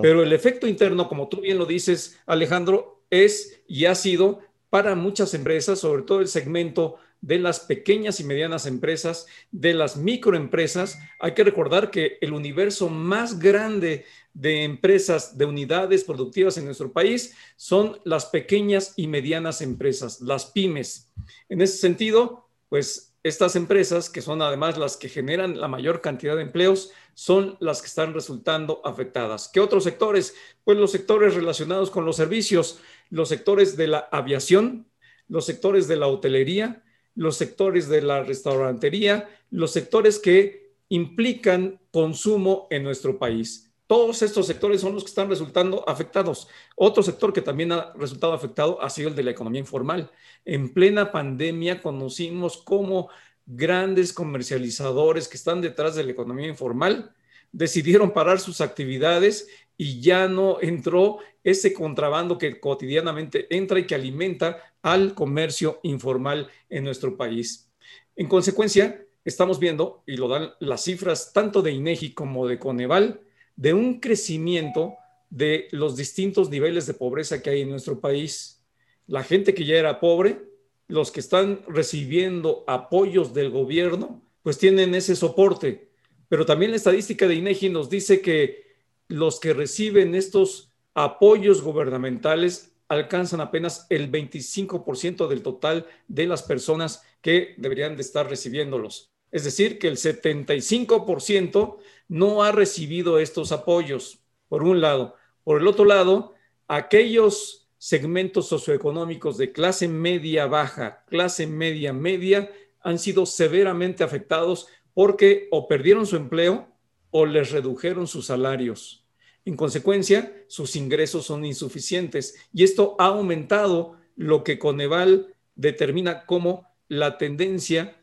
Pero 0.00 0.22
el 0.22 0.32
efecto 0.32 0.68
interno, 0.68 1.08
como 1.08 1.28
tú 1.28 1.40
bien 1.40 1.58
lo 1.58 1.66
dices, 1.66 2.20
Alejandro, 2.26 3.04
es 3.10 3.62
y 3.66 3.86
ha 3.86 3.94
sido 3.94 4.40
para 4.70 4.94
muchas 4.94 5.34
empresas, 5.34 5.80
sobre 5.80 6.02
todo 6.02 6.20
el 6.20 6.28
segmento 6.28 6.96
de 7.22 7.38
las 7.38 7.60
pequeñas 7.60 8.20
y 8.20 8.24
medianas 8.24 8.66
empresas, 8.66 9.26
de 9.52 9.72
las 9.72 9.96
microempresas. 9.96 10.98
Hay 11.20 11.32
que 11.32 11.44
recordar 11.44 11.90
que 11.90 12.18
el 12.20 12.32
universo 12.32 12.90
más 12.90 13.38
grande 13.38 14.04
de 14.34 14.64
empresas, 14.64 15.38
de 15.38 15.44
unidades 15.44 16.04
productivas 16.04 16.58
en 16.58 16.64
nuestro 16.64 16.92
país, 16.92 17.34
son 17.56 18.00
las 18.04 18.26
pequeñas 18.26 18.94
y 18.96 19.06
medianas 19.06 19.62
empresas, 19.62 20.20
las 20.20 20.46
pymes. 20.46 21.10
En 21.48 21.60
ese 21.62 21.78
sentido, 21.78 22.48
pues 22.68 23.14
estas 23.22 23.54
empresas, 23.54 24.10
que 24.10 24.20
son 24.20 24.42
además 24.42 24.76
las 24.76 24.96
que 24.96 25.08
generan 25.08 25.60
la 25.60 25.68
mayor 25.68 26.00
cantidad 26.00 26.34
de 26.34 26.42
empleos, 26.42 26.90
son 27.14 27.56
las 27.60 27.80
que 27.80 27.86
están 27.86 28.14
resultando 28.14 28.80
afectadas. 28.84 29.48
¿Qué 29.48 29.60
otros 29.60 29.84
sectores? 29.84 30.34
Pues 30.64 30.76
los 30.76 30.90
sectores 30.90 31.34
relacionados 31.34 31.90
con 31.90 32.04
los 32.04 32.16
servicios, 32.16 32.80
los 33.10 33.28
sectores 33.28 33.76
de 33.76 33.86
la 33.86 34.08
aviación, 34.10 34.88
los 35.28 35.46
sectores 35.46 35.86
de 35.86 35.96
la 35.96 36.08
hotelería, 36.08 36.82
los 37.14 37.36
sectores 37.36 37.88
de 37.88 38.02
la 38.02 38.22
restaurantería, 38.22 39.28
los 39.50 39.72
sectores 39.72 40.18
que 40.18 40.72
implican 40.88 41.80
consumo 41.90 42.66
en 42.70 42.82
nuestro 42.82 43.18
país. 43.18 43.72
Todos 43.86 44.22
estos 44.22 44.46
sectores 44.46 44.80
son 44.80 44.94
los 44.94 45.04
que 45.04 45.10
están 45.10 45.28
resultando 45.28 45.86
afectados. 45.88 46.48
Otro 46.76 47.02
sector 47.02 47.32
que 47.32 47.42
también 47.42 47.72
ha 47.72 47.92
resultado 47.94 48.32
afectado 48.32 48.80
ha 48.82 48.88
sido 48.88 49.08
el 49.08 49.14
de 49.14 49.22
la 49.22 49.32
economía 49.32 49.60
informal. 49.60 50.10
En 50.44 50.72
plena 50.72 51.12
pandemia 51.12 51.82
conocimos 51.82 52.56
cómo 52.56 53.10
grandes 53.44 54.12
comercializadores 54.12 55.28
que 55.28 55.36
están 55.36 55.60
detrás 55.60 55.94
de 55.94 56.04
la 56.04 56.12
economía 56.12 56.48
informal 56.48 57.12
decidieron 57.52 58.12
parar 58.12 58.40
sus 58.40 58.60
actividades 58.60 59.48
y 59.76 60.00
ya 60.00 60.28
no 60.28 60.58
entró 60.60 61.18
ese 61.44 61.72
contrabando 61.72 62.38
que 62.38 62.60
cotidianamente 62.60 63.54
entra 63.54 63.78
y 63.78 63.86
que 63.86 63.94
alimenta 63.94 64.71
al 64.82 65.14
comercio 65.14 65.80
informal 65.82 66.48
en 66.68 66.84
nuestro 66.84 67.16
país. 67.16 67.70
En 68.16 68.28
consecuencia, 68.28 69.06
estamos 69.24 69.58
viendo, 69.58 70.02
y 70.06 70.16
lo 70.16 70.28
dan 70.28 70.50
las 70.60 70.84
cifras 70.84 71.32
tanto 71.32 71.62
de 71.62 71.72
INEGI 71.72 72.12
como 72.12 72.46
de 72.46 72.58
Coneval, 72.58 73.20
de 73.56 73.74
un 73.74 74.00
crecimiento 74.00 74.94
de 75.30 75.68
los 75.70 75.96
distintos 75.96 76.50
niveles 76.50 76.86
de 76.86 76.94
pobreza 76.94 77.42
que 77.42 77.50
hay 77.50 77.62
en 77.62 77.70
nuestro 77.70 78.00
país. 78.00 78.62
La 79.06 79.22
gente 79.22 79.54
que 79.54 79.64
ya 79.64 79.76
era 79.76 80.00
pobre, 80.00 80.42
los 80.88 81.10
que 81.10 81.20
están 81.20 81.62
recibiendo 81.68 82.64
apoyos 82.66 83.32
del 83.32 83.50
gobierno, 83.50 84.22
pues 84.42 84.58
tienen 84.58 84.94
ese 84.94 85.16
soporte. 85.16 85.90
Pero 86.28 86.44
también 86.44 86.72
la 86.72 86.76
estadística 86.76 87.26
de 87.26 87.36
INEGI 87.36 87.70
nos 87.70 87.88
dice 87.88 88.20
que 88.20 88.62
los 89.08 89.40
que 89.40 89.52
reciben 89.52 90.14
estos 90.14 90.72
apoyos 90.94 91.62
gubernamentales 91.62 92.71
alcanzan 92.92 93.40
apenas 93.40 93.86
el 93.88 94.10
25% 94.10 95.26
del 95.26 95.42
total 95.42 95.86
de 96.08 96.26
las 96.26 96.42
personas 96.42 97.02
que 97.20 97.54
deberían 97.56 97.96
de 97.96 98.02
estar 98.02 98.28
recibiéndolos. 98.28 99.12
Es 99.30 99.44
decir, 99.44 99.78
que 99.78 99.88
el 99.88 99.96
75% 99.96 101.78
no 102.08 102.42
ha 102.42 102.52
recibido 102.52 103.18
estos 103.18 103.50
apoyos, 103.50 104.20
por 104.48 104.62
un 104.62 104.82
lado. 104.82 105.16
Por 105.42 105.60
el 105.60 105.66
otro 105.66 105.86
lado, 105.86 106.34
aquellos 106.68 107.70
segmentos 107.78 108.48
socioeconómicos 108.48 109.38
de 109.38 109.52
clase 109.52 109.88
media 109.88 110.46
baja, 110.46 111.04
clase 111.08 111.46
media 111.46 111.94
media, 111.94 112.52
han 112.80 112.98
sido 112.98 113.24
severamente 113.24 114.04
afectados 114.04 114.66
porque 114.92 115.48
o 115.50 115.66
perdieron 115.66 116.06
su 116.06 116.16
empleo 116.16 116.68
o 117.10 117.24
les 117.24 117.50
redujeron 117.50 118.06
sus 118.06 118.26
salarios. 118.26 119.01
En 119.44 119.56
consecuencia, 119.56 120.44
sus 120.46 120.76
ingresos 120.76 121.26
son 121.26 121.44
insuficientes 121.44 122.36
y 122.52 122.64
esto 122.64 122.96
ha 122.98 123.06
aumentado 123.06 123.96
lo 124.16 124.44
que 124.44 124.58
Coneval 124.58 125.34
determina 125.56 126.26
como 126.26 126.68
la 126.88 127.18
tendencia 127.18 127.96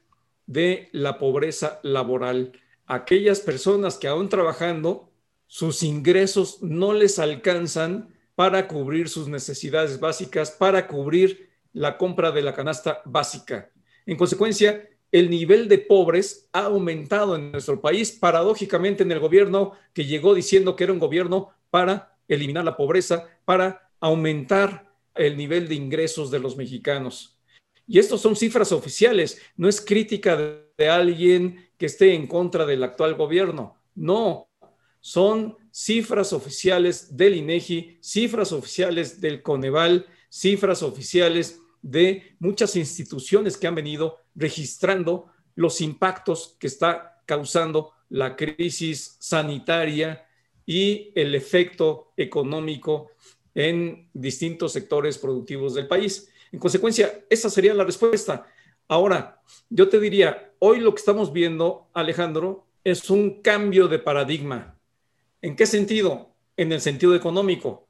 de 0.47 0.89
la 0.91 1.17
pobreza 1.17 1.79
laboral. 1.83 2.53
Aquellas 2.85 3.39
personas 3.39 3.97
que 3.97 4.07
aún 4.07 4.29
trabajando, 4.29 5.11
sus 5.45 5.83
ingresos 5.83 6.61
no 6.61 6.93
les 6.93 7.19
alcanzan 7.19 8.15
para 8.35 8.67
cubrir 8.67 9.09
sus 9.09 9.27
necesidades 9.27 9.99
básicas, 9.99 10.51
para 10.51 10.87
cubrir 10.87 11.49
la 11.71 11.97
compra 11.97 12.31
de 12.31 12.41
la 12.41 12.53
canasta 12.53 13.01
básica. 13.05 13.71
En 14.05 14.17
consecuencia, 14.17 14.88
el 15.11 15.29
nivel 15.29 15.67
de 15.67 15.79
pobres 15.79 16.49
ha 16.53 16.65
aumentado 16.65 17.35
en 17.35 17.51
nuestro 17.51 17.81
país, 17.81 18.11
paradójicamente 18.11 19.03
en 19.03 19.11
el 19.11 19.19
gobierno 19.19 19.73
que 19.93 20.05
llegó 20.05 20.35
diciendo 20.35 20.75
que 20.75 20.83
era 20.83 20.93
un 20.93 20.99
gobierno 20.99 21.49
para 21.69 22.17
eliminar 22.27 22.63
la 22.63 22.77
pobreza, 22.77 23.27
para 23.45 23.91
aumentar 23.99 24.93
el 25.15 25.35
nivel 25.35 25.67
de 25.67 25.75
ingresos 25.75 26.31
de 26.31 26.39
los 26.39 26.55
mexicanos. 26.55 27.39
Y 27.87 27.97
estos 27.97 28.21
son 28.21 28.35
cifras 28.35 28.71
oficiales, 28.71 29.41
no 29.57 29.67
es 29.67 29.81
crítica 29.81 30.37
de, 30.37 30.89
alguien 30.89 31.71
que 31.77 31.87
esté 31.87 32.13
en 32.13 32.25
contra 32.25 32.65
del 32.65 32.83
actual 32.83 33.15
gobierno, 33.15 33.75
no, 33.95 34.47
son 35.01 35.57
cifras 35.71 36.31
oficiales 36.31 37.17
del 37.17 37.35
INEGI, 37.35 37.97
cifras 38.01 38.53
oficiales 38.53 39.19
del 39.19 39.41
Coneval, 39.41 40.05
cifras 40.29 40.83
oficiales 40.83 41.59
de 41.81 42.35
muchas 42.39 42.75
instituciones 42.75 43.57
que 43.57 43.67
han 43.67 43.75
venido 43.75 44.19
registrando 44.39 45.27
los 45.55 45.81
impactos 45.81 46.55
que 46.59 46.67
está 46.67 47.21
causando 47.25 47.91
la 48.09 48.35
crisis 48.35 49.17
sanitaria 49.19 50.25
y 50.65 51.11
el 51.15 51.35
efecto 51.35 52.13
económico 52.15 53.11
en 53.53 54.09
distintos 54.13 54.71
sectores 54.71 55.17
productivos 55.17 55.73
del 55.73 55.87
país. 55.87 56.31
En 56.51 56.59
consecuencia, 56.59 57.25
esa 57.29 57.49
sería 57.49 57.73
la 57.73 57.83
respuesta. 57.83 58.47
Ahora, 58.87 59.41
yo 59.69 59.89
te 59.89 59.99
diría, 59.99 60.53
hoy 60.59 60.79
lo 60.79 60.93
que 60.93 60.99
estamos 60.99 61.33
viendo, 61.33 61.89
Alejandro, 61.93 62.65
es 62.83 63.09
un 63.09 63.41
cambio 63.41 63.87
de 63.87 63.99
paradigma. 63.99 64.79
¿En 65.41 65.55
qué 65.55 65.65
sentido? 65.65 66.35
En 66.57 66.71
el 66.71 66.81
sentido 66.81 67.15
económico. 67.15 67.87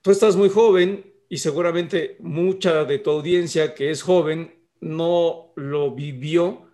Tú 0.00 0.10
estás 0.10 0.36
muy 0.36 0.48
joven 0.48 1.12
y 1.28 1.38
seguramente 1.38 2.16
mucha 2.20 2.84
de 2.84 2.98
tu 2.98 3.10
audiencia 3.10 3.74
que 3.74 3.90
es 3.90 4.02
joven 4.02 4.61
no 4.82 5.52
lo 5.56 5.94
vivió, 5.94 6.68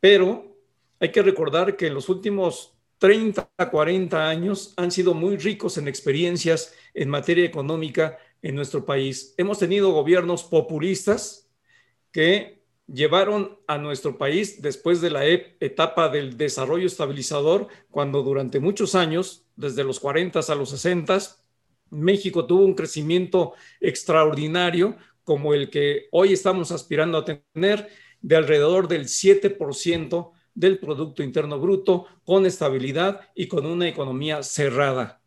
pero 0.00 0.58
hay 1.00 1.10
que 1.10 1.22
recordar 1.22 1.76
que 1.76 1.88
los 1.90 2.08
últimos 2.08 2.74
30, 2.98 3.50
40 3.70 4.28
años 4.28 4.74
han 4.76 4.90
sido 4.90 5.14
muy 5.14 5.36
ricos 5.36 5.78
en 5.78 5.88
experiencias 5.88 6.74
en 6.92 7.08
materia 7.08 7.44
económica 7.44 8.18
en 8.42 8.54
nuestro 8.54 8.84
país. 8.84 9.34
Hemos 9.38 9.58
tenido 9.58 9.92
gobiernos 9.92 10.44
populistas 10.44 11.50
que 12.10 12.62
llevaron 12.86 13.58
a 13.66 13.78
nuestro 13.78 14.18
país 14.18 14.60
después 14.60 15.00
de 15.00 15.10
la 15.10 15.24
etapa 15.26 16.08
del 16.08 16.36
desarrollo 16.36 16.86
estabilizador, 16.86 17.68
cuando 17.90 18.22
durante 18.22 18.60
muchos 18.60 18.94
años, 18.94 19.46
desde 19.56 19.84
los 19.84 20.00
40 20.00 20.40
a 20.40 20.54
los 20.54 20.70
60, 20.70 21.18
México 21.90 22.46
tuvo 22.46 22.64
un 22.64 22.74
crecimiento 22.74 23.54
extraordinario 23.80 24.96
como 25.24 25.54
el 25.54 25.70
que 25.70 26.08
hoy 26.10 26.32
estamos 26.32 26.72
aspirando 26.72 27.18
a 27.18 27.24
tener 27.24 27.88
de 28.20 28.36
alrededor 28.36 28.88
del 28.88 29.06
7% 29.06 30.30
del 30.54 30.78
Producto 30.78 31.22
Interno 31.22 31.58
Bruto, 31.58 32.06
con 32.24 32.46
estabilidad 32.46 33.20
y 33.34 33.46
con 33.46 33.66
una 33.66 33.88
economía 33.88 34.42
cerrada. 34.42 35.20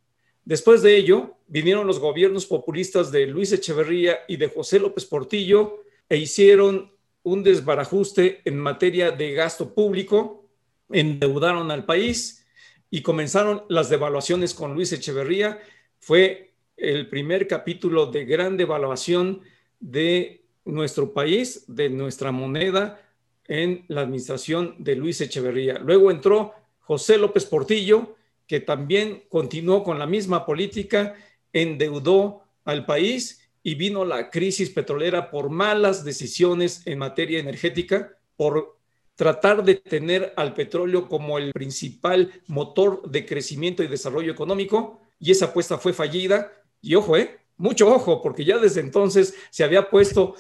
Después 0.44 0.82
de 0.82 0.96
ello, 0.96 1.38
vinieron 1.48 1.88
los 1.88 2.00
gobiernos 2.00 2.46
populistas 2.46 3.12
de 3.12 3.26
Luis 3.26 3.52
Echeverría 3.52 4.20
y 4.28 4.38
de 4.38 4.48
José 4.48 4.80
López 4.80 5.06
Portillo 5.06 5.84
e 6.08 6.18
hicieron 6.18 6.92
un 7.24 7.44
desbarajuste 7.44 8.42
en 8.46 8.60
materia 8.60 9.10
de 9.10 9.34
gasto 9.34 9.74
público, 9.74 10.48
endeudaron 10.90 11.72
al 11.72 11.86
país 11.86 12.46
y 12.92 13.02
comenzaron 13.02 13.64
las 13.68 13.90
devaluaciones 13.90 14.54
con 14.54 14.76
Luis 14.76 14.94
Echeverría. 14.94 15.60
Fue 16.00 16.54
el 16.78 17.10
primer 17.10 17.48
capítulo 17.48 18.06
de 18.06 18.26
gran 18.26 18.58
devaluación 18.58 19.42
de 19.86 20.44
nuestro 20.66 21.14
país, 21.14 21.64
de 21.68 21.90
nuestra 21.90 22.32
moneda, 22.32 23.00
en 23.48 23.86
la 23.88 24.02
administración 24.02 24.76
de 24.80 24.96
Luis 24.96 25.22
Echeverría. 25.22 25.78
Luego 25.78 26.10
entró 26.10 26.54
José 26.80 27.18
López 27.20 27.46
Portillo, 27.46 28.16
que 28.48 28.60
también 28.60 29.24
continuó 29.30 29.84
con 29.84 30.00
la 30.00 30.08
misma 30.08 30.46
política, 30.46 31.16
endeudó 31.54 32.42
al 32.64 32.86
país 32.86 33.48
y 33.62 33.76
vino 33.76 34.06
la 34.06 34.32
crisis 34.32 34.72
petrolera 34.72 35.30
por 35.30 35.50
malas 35.50 36.04
decisiones 36.04 36.86
en 36.86 36.98
materia 37.00 37.40
energética, 37.40 38.18
por 38.36 38.78
tratar 39.16 39.64
de 39.64 39.76
tener 39.76 40.34
al 40.36 40.54
petróleo 40.54 41.08
como 41.08 41.38
el 41.38 41.54
principal 41.54 42.32
motor 42.48 43.08
de 43.10 43.26
crecimiento 43.26 43.84
y 43.84 43.88
desarrollo 43.88 44.32
económico, 44.32 45.00
y 45.20 45.32
esa 45.32 45.46
apuesta 45.46 45.78
fue 45.78 45.94
fallida 45.94 46.52
y 46.82 46.96
ojo, 46.96 47.16
¿eh? 47.18 47.40
Mucho 47.58 47.88
ojo, 47.94 48.22
porque 48.22 48.44
ya 48.46 48.58
desde 48.58 48.82
entonces 48.82 49.36
se 49.50 49.64
había 49.64 49.90
puesto 49.90 50.36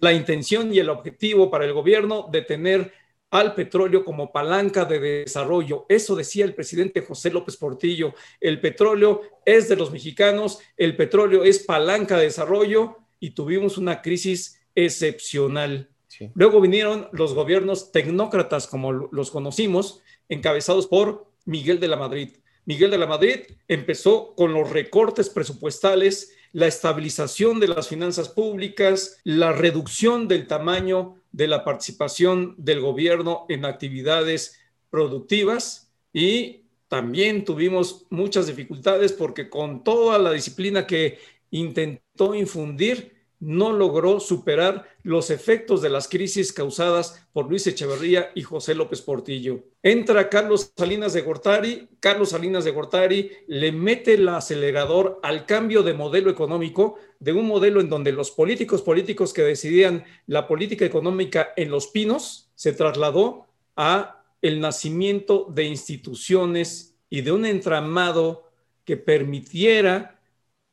la 0.00 0.12
intención 0.12 0.72
y 0.72 0.78
el 0.78 0.88
objetivo 0.88 1.50
para 1.50 1.64
el 1.64 1.72
gobierno 1.72 2.28
de 2.30 2.42
tener 2.42 2.92
al 3.30 3.54
petróleo 3.54 4.04
como 4.04 4.32
palanca 4.32 4.84
de 4.84 5.00
desarrollo. 5.00 5.84
Eso 5.88 6.16
decía 6.16 6.44
el 6.44 6.54
presidente 6.54 7.02
José 7.02 7.30
López 7.30 7.56
Portillo. 7.56 8.14
El 8.40 8.60
petróleo 8.60 9.22
es 9.44 9.68
de 9.68 9.76
los 9.76 9.90
mexicanos, 9.90 10.60
el 10.76 10.96
petróleo 10.96 11.44
es 11.44 11.58
palanca 11.60 12.16
de 12.16 12.24
desarrollo 12.24 12.96
y 13.20 13.30
tuvimos 13.30 13.76
una 13.76 14.00
crisis 14.00 14.60
excepcional. 14.74 15.90
Luego 16.34 16.60
vinieron 16.60 17.08
los 17.12 17.34
gobiernos 17.34 17.92
tecnócratas, 17.92 18.66
como 18.66 18.92
los 18.92 19.30
conocimos, 19.30 20.00
encabezados 20.28 20.86
por 20.86 21.30
Miguel 21.44 21.80
de 21.80 21.88
la 21.88 21.96
Madrid. 21.96 22.38
Miguel 22.64 22.90
de 22.90 22.98
la 22.98 23.06
Madrid 23.06 23.40
empezó 23.66 24.34
con 24.34 24.52
los 24.52 24.70
recortes 24.70 25.30
presupuestales, 25.30 26.34
la 26.52 26.66
estabilización 26.66 27.60
de 27.60 27.68
las 27.68 27.88
finanzas 27.88 28.28
públicas, 28.28 29.20
la 29.24 29.52
reducción 29.52 30.28
del 30.28 30.46
tamaño 30.46 31.16
de 31.32 31.46
la 31.46 31.64
participación 31.64 32.54
del 32.56 32.80
gobierno 32.80 33.46
en 33.48 33.64
actividades 33.64 34.58
productivas 34.90 35.92
y 36.12 36.62
también 36.88 37.44
tuvimos 37.44 38.06
muchas 38.08 38.46
dificultades 38.46 39.12
porque 39.12 39.50
con 39.50 39.84
toda 39.84 40.18
la 40.18 40.32
disciplina 40.32 40.86
que 40.86 41.18
intentó 41.50 42.34
infundir, 42.34 43.17
no 43.40 43.72
logró 43.72 44.20
superar 44.20 44.88
los 45.02 45.30
efectos 45.30 45.80
de 45.80 45.90
las 45.90 46.08
crisis 46.08 46.52
causadas 46.52 47.26
por 47.32 47.48
Luis 47.48 47.66
Echeverría 47.66 48.30
y 48.34 48.42
José 48.42 48.74
López 48.74 49.00
Portillo. 49.00 49.64
Entra 49.82 50.28
Carlos 50.28 50.72
Salinas 50.76 51.12
de 51.12 51.22
Gortari, 51.22 51.88
Carlos 52.00 52.30
Salinas 52.30 52.64
de 52.64 52.72
Gortari 52.72 53.30
le 53.46 53.70
mete 53.70 54.14
el 54.14 54.28
acelerador 54.28 55.20
al 55.22 55.46
cambio 55.46 55.82
de 55.82 55.94
modelo 55.94 56.30
económico, 56.30 56.96
de 57.20 57.32
un 57.32 57.46
modelo 57.46 57.80
en 57.80 57.88
donde 57.88 58.12
los 58.12 58.30
políticos 58.30 58.82
políticos 58.82 59.32
que 59.32 59.42
decidían 59.42 60.04
la 60.26 60.48
política 60.48 60.84
económica 60.84 61.52
en 61.56 61.70
Los 61.70 61.88
Pinos 61.88 62.50
se 62.54 62.72
trasladó 62.72 63.46
a 63.76 64.24
el 64.42 64.60
nacimiento 64.60 65.46
de 65.50 65.64
instituciones 65.64 66.96
y 67.10 67.22
de 67.22 67.32
un 67.32 67.46
entramado 67.46 68.48
que 68.84 68.96
permitiera 68.96 70.17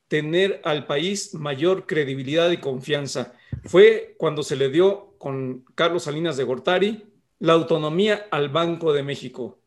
tener 0.07 0.61
al 0.63 0.85
país 0.85 1.33
mayor 1.33 1.87
credibilidad 1.87 2.51
y 2.51 2.57
confianza. 2.57 3.33
Fue 3.63 4.15
cuando 4.17 4.43
se 4.43 4.55
le 4.55 4.69
dio 4.69 5.15
con 5.17 5.65
Carlos 5.75 6.03
Salinas 6.03 6.37
de 6.37 6.43
Gortari 6.43 7.05
la 7.39 7.53
autonomía 7.53 8.27
al 8.31 8.49
Banco 8.49 8.93
de 8.93 9.03
México. 9.03 9.59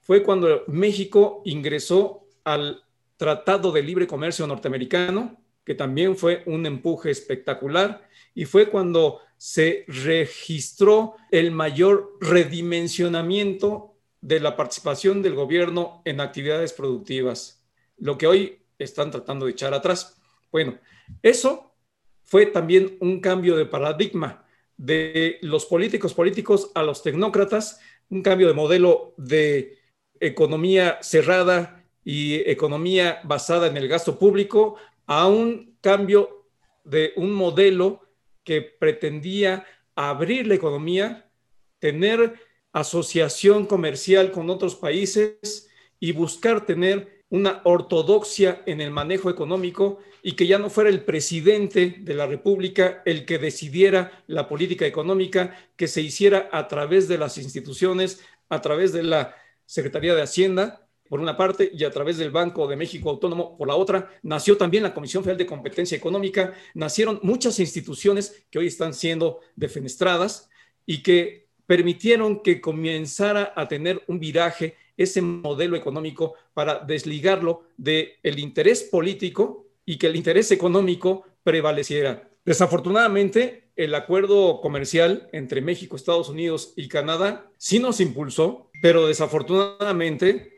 Fue 0.00 0.22
cuando 0.22 0.62
México 0.68 1.42
ingresó 1.44 2.28
al 2.44 2.84
Tratado 3.16 3.72
de 3.72 3.82
Libre 3.82 4.06
Comercio 4.06 4.46
norteamericano, 4.46 5.40
que 5.64 5.74
también 5.74 6.16
fue 6.16 6.42
un 6.46 6.64
empuje 6.66 7.10
espectacular, 7.10 8.06
y 8.34 8.44
fue 8.44 8.68
cuando 8.68 9.20
se 9.36 9.84
registró 9.88 11.16
el 11.30 11.50
mayor 11.50 12.16
redimensionamiento 12.20 13.94
de 14.20 14.40
la 14.40 14.56
participación 14.56 15.22
del 15.22 15.34
gobierno 15.34 16.02
en 16.04 16.20
actividades 16.20 16.72
productivas, 16.72 17.64
lo 17.96 18.16
que 18.18 18.26
hoy 18.26 18.65
están 18.78 19.10
tratando 19.10 19.46
de 19.46 19.52
echar 19.52 19.74
atrás. 19.74 20.20
Bueno, 20.50 20.78
eso 21.22 21.74
fue 22.22 22.46
también 22.46 22.96
un 23.00 23.20
cambio 23.20 23.56
de 23.56 23.66
paradigma 23.66 24.44
de 24.76 25.38
los 25.42 25.64
políticos 25.66 26.12
políticos 26.12 26.70
a 26.74 26.82
los 26.82 27.02
tecnócratas, 27.02 27.80
un 28.10 28.22
cambio 28.22 28.48
de 28.48 28.54
modelo 28.54 29.14
de 29.16 29.78
economía 30.20 30.98
cerrada 31.02 31.84
y 32.04 32.34
economía 32.48 33.20
basada 33.24 33.66
en 33.66 33.76
el 33.76 33.88
gasto 33.88 34.18
público 34.18 34.76
a 35.06 35.26
un 35.28 35.76
cambio 35.80 36.46
de 36.84 37.12
un 37.16 37.32
modelo 37.32 38.02
que 38.44 38.62
pretendía 38.62 39.66
abrir 39.94 40.46
la 40.46 40.54
economía, 40.54 41.30
tener 41.78 42.34
asociación 42.72 43.66
comercial 43.66 44.30
con 44.30 44.50
otros 44.50 44.76
países 44.76 45.68
y 45.98 46.12
buscar 46.12 46.66
tener 46.66 47.15
una 47.28 47.60
ortodoxia 47.64 48.62
en 48.66 48.80
el 48.80 48.90
manejo 48.90 49.30
económico 49.30 49.98
y 50.22 50.32
que 50.32 50.46
ya 50.46 50.58
no 50.58 50.70
fuera 50.70 50.90
el 50.90 51.04
presidente 51.04 51.96
de 52.00 52.14
la 52.14 52.26
República 52.26 53.02
el 53.04 53.24
que 53.24 53.38
decidiera 53.38 54.24
la 54.26 54.48
política 54.48 54.86
económica, 54.86 55.56
que 55.76 55.88
se 55.88 56.02
hiciera 56.02 56.48
a 56.52 56.68
través 56.68 57.08
de 57.08 57.18
las 57.18 57.38
instituciones, 57.38 58.20
a 58.48 58.60
través 58.60 58.92
de 58.92 59.02
la 59.02 59.34
Secretaría 59.64 60.14
de 60.14 60.22
Hacienda, 60.22 60.88
por 61.08 61.20
una 61.20 61.36
parte, 61.36 61.70
y 61.72 61.84
a 61.84 61.90
través 61.90 62.18
del 62.18 62.30
Banco 62.30 62.66
de 62.66 62.76
México 62.76 63.10
Autónomo, 63.10 63.56
por 63.56 63.68
la 63.68 63.76
otra, 63.76 64.10
nació 64.22 64.56
también 64.56 64.82
la 64.82 64.94
Comisión 64.94 65.22
Federal 65.22 65.38
de 65.38 65.46
Competencia 65.46 65.96
Económica, 65.96 66.54
nacieron 66.74 67.20
muchas 67.22 67.60
instituciones 67.60 68.44
que 68.50 68.58
hoy 68.58 68.66
están 68.66 68.92
siendo 68.92 69.40
defenestradas 69.54 70.48
y 70.84 71.02
que 71.02 71.46
permitieron 71.66 72.42
que 72.42 72.60
comenzara 72.60 73.52
a 73.56 73.68
tener 73.68 74.02
un 74.06 74.18
viraje 74.18 74.76
ese 74.96 75.22
modelo 75.22 75.76
económico 75.76 76.34
para 76.54 76.78
desligarlo 76.80 77.64
del 77.76 78.10
el 78.22 78.38
interés 78.38 78.82
político 78.82 79.66
y 79.84 79.98
que 79.98 80.06
el 80.06 80.16
interés 80.16 80.50
económico 80.50 81.24
prevaleciera. 81.42 82.28
Desafortunadamente, 82.44 83.70
el 83.76 83.94
acuerdo 83.94 84.60
comercial 84.60 85.28
entre 85.32 85.60
México, 85.60 85.96
Estados 85.96 86.28
Unidos 86.28 86.72
y 86.76 86.88
Canadá 86.88 87.50
sí 87.58 87.78
nos 87.78 88.00
impulsó, 88.00 88.70
pero 88.80 89.06
desafortunadamente 89.06 90.52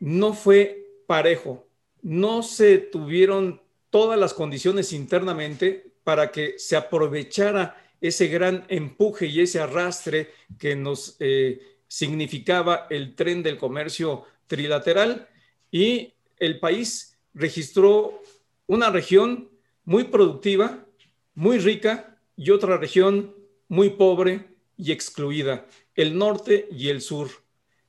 no 0.00 0.32
fue 0.32 0.84
parejo. 1.06 1.66
No 2.00 2.42
se 2.42 2.78
tuvieron 2.78 3.60
todas 3.90 4.18
las 4.18 4.34
condiciones 4.34 4.92
internamente 4.92 5.92
para 6.02 6.30
que 6.30 6.58
se 6.58 6.76
aprovechara 6.76 7.76
ese 8.00 8.26
gran 8.26 8.64
empuje 8.68 9.26
y 9.26 9.40
ese 9.40 9.60
arrastre 9.60 10.30
que 10.58 10.74
nos 10.74 11.16
eh, 11.20 11.71
significaba 11.92 12.86
el 12.88 13.14
tren 13.14 13.42
del 13.42 13.58
comercio 13.58 14.24
trilateral 14.46 15.28
y 15.70 16.14
el 16.38 16.58
país 16.58 17.18
registró 17.34 18.22
una 18.66 18.88
región 18.88 19.50
muy 19.84 20.04
productiva, 20.04 20.86
muy 21.34 21.58
rica 21.58 22.18
y 22.34 22.48
otra 22.50 22.78
región 22.78 23.36
muy 23.68 23.90
pobre 23.90 24.56
y 24.78 24.90
excluida, 24.90 25.66
el 25.94 26.16
norte 26.16 26.66
y 26.72 26.88
el 26.88 27.02
sur. 27.02 27.28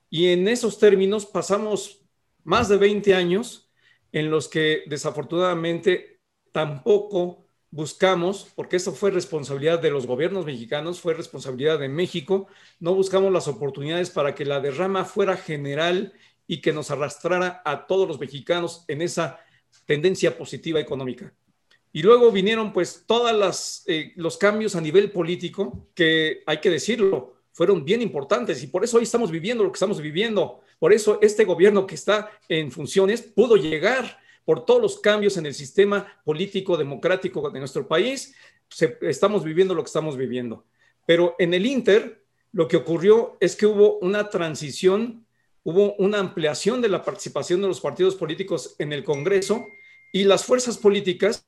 Y 0.10 0.28
en 0.28 0.50
esos 0.50 0.80
términos 0.80 1.26
pasamos 1.26 2.02
más 2.44 2.68
de 2.68 2.76
20 2.76 3.16
años 3.16 3.72
en 4.12 4.30
los 4.30 4.50
que 4.50 4.84
desafortunadamente 4.86 6.20
tampoco 6.52 7.42
buscamos, 7.74 8.52
porque 8.56 8.76
eso 8.76 8.94
fue 8.94 9.10
responsabilidad 9.10 9.80
de 9.80 9.90
los 9.90 10.06
gobiernos 10.06 10.46
mexicanos, 10.46 11.02
fue 11.02 11.16
responsabilidad 11.16 11.80
de 11.80 11.90
México, 11.90 12.46
no 12.80 12.94
buscamos 12.94 13.34
las 13.34 13.48
oportunidades 13.48 14.12
para 14.12 14.36
que 14.36 14.46
la 14.46 14.60
derrama 14.60 15.06
fuera 15.06 15.36
general 15.36 16.14
y 16.46 16.62
que 16.62 16.72
nos 16.72 16.92
arrastrara 16.92 17.64
a 17.66 17.88
todos 17.88 18.08
los 18.08 18.20
mexicanos 18.20 18.86
en 18.88 19.02
esa 19.02 19.40
tendencia 19.88 20.38
positiva 20.38 20.80
económica. 20.80 21.34
Y 21.92 22.04
luego 22.04 22.32
vinieron 22.32 22.74
pues 22.74 23.06
todos 23.08 23.84
eh, 23.88 24.14
los 24.18 24.38
cambios 24.38 24.76
a 24.76 24.82
nivel 24.82 25.12
político 25.12 25.88
que 25.96 26.44
hay 26.46 26.60
que 26.60 26.70
decirlo, 26.70 27.38
fueron 27.54 27.84
bien 27.84 28.04
importantes 28.04 28.62
y 28.62 28.68
por 28.68 28.84
eso 28.84 28.98
hoy 28.98 29.04
estamos 29.04 29.32
viviendo 29.32 29.64
lo 29.64 29.72
que 29.72 29.78
estamos 29.78 30.00
viviendo. 30.00 30.62
Por 30.78 30.94
eso 30.94 31.18
este 31.24 31.44
gobierno 31.44 31.88
que 31.88 31.96
está 31.96 32.30
en 32.48 32.72
funciones 32.72 33.24
pudo 33.24 33.56
llegar 33.56 34.20
por 34.45 34.65
todos 34.65 34.82
los 34.82 34.99
cambios 34.99 35.38
en 35.38 35.45
el 35.45 35.53
sistema 35.53 36.08
político 36.25 36.77
democrático 36.77 37.49
de 37.49 37.60
nuestro 37.60 37.88
país, 37.88 38.36
estamos 39.01 39.43
viviendo 39.43 39.73
lo 39.73 39.84
que 39.84 39.88
estamos 39.88 40.17
viviendo. 40.17 40.65
Pero 41.06 41.36
en 41.39 41.53
el 41.53 41.65
Inter, 41.65 42.25
lo 42.51 42.67
que 42.67 42.77
ocurrió 42.77 43.38
es 43.39 43.56
que 43.56 43.65
hubo 43.65 43.99
una 43.99 44.29
transición, 44.29 45.25
hubo 45.63 45.95
una 45.95 46.19
ampliación 46.19 46.82
de 46.82 46.89
la 46.89 47.03
participación 47.03 47.62
de 47.62 47.67
los 47.67 47.82
partidos 47.82 48.15
políticos 48.15 48.75
en 48.79 48.93
el 48.93 49.03
Congreso 49.03 49.65
y 50.12 50.23
las 50.25 50.45
fuerzas 50.45 50.77
políticas 50.77 51.47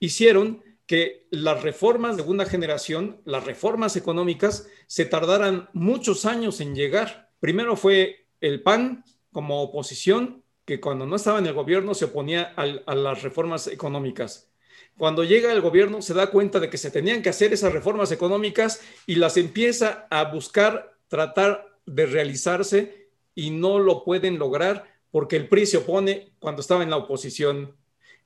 hicieron 0.00 0.62
que 0.86 1.26
las 1.30 1.62
reformas 1.62 2.16
de 2.16 2.22
segunda 2.22 2.46
generación, 2.46 3.20
las 3.26 3.44
reformas 3.44 3.94
económicas, 3.96 4.68
se 4.86 5.04
tardaran 5.04 5.68
muchos 5.74 6.24
años 6.24 6.60
en 6.62 6.74
llegar. 6.74 7.30
Primero 7.40 7.76
fue 7.76 8.26
el 8.40 8.62
PAN 8.62 9.04
como 9.30 9.62
oposición, 9.62 10.42
que 10.68 10.80
cuando 10.80 11.06
no 11.06 11.16
estaba 11.16 11.38
en 11.38 11.46
el 11.46 11.54
gobierno 11.54 11.94
se 11.94 12.04
oponía 12.04 12.52
a 12.54 12.94
las 12.94 13.22
reformas 13.22 13.68
económicas. 13.68 14.50
Cuando 14.98 15.24
llega 15.24 15.50
el 15.50 15.62
gobierno 15.62 16.02
se 16.02 16.12
da 16.12 16.26
cuenta 16.26 16.60
de 16.60 16.68
que 16.68 16.76
se 16.76 16.90
tenían 16.90 17.22
que 17.22 17.30
hacer 17.30 17.54
esas 17.54 17.72
reformas 17.72 18.12
económicas 18.12 18.82
y 19.06 19.14
las 19.14 19.38
empieza 19.38 20.06
a 20.10 20.24
buscar, 20.24 20.98
tratar 21.08 21.78
de 21.86 22.04
realizarse 22.04 23.08
y 23.34 23.48
no 23.48 23.78
lo 23.78 24.04
pueden 24.04 24.38
lograr 24.38 24.84
porque 25.10 25.36
el 25.36 25.48
PRI 25.48 25.64
se 25.64 25.78
opone 25.78 26.32
cuando 26.38 26.60
estaba 26.60 26.82
en 26.82 26.90
la 26.90 26.98
oposición. 26.98 27.74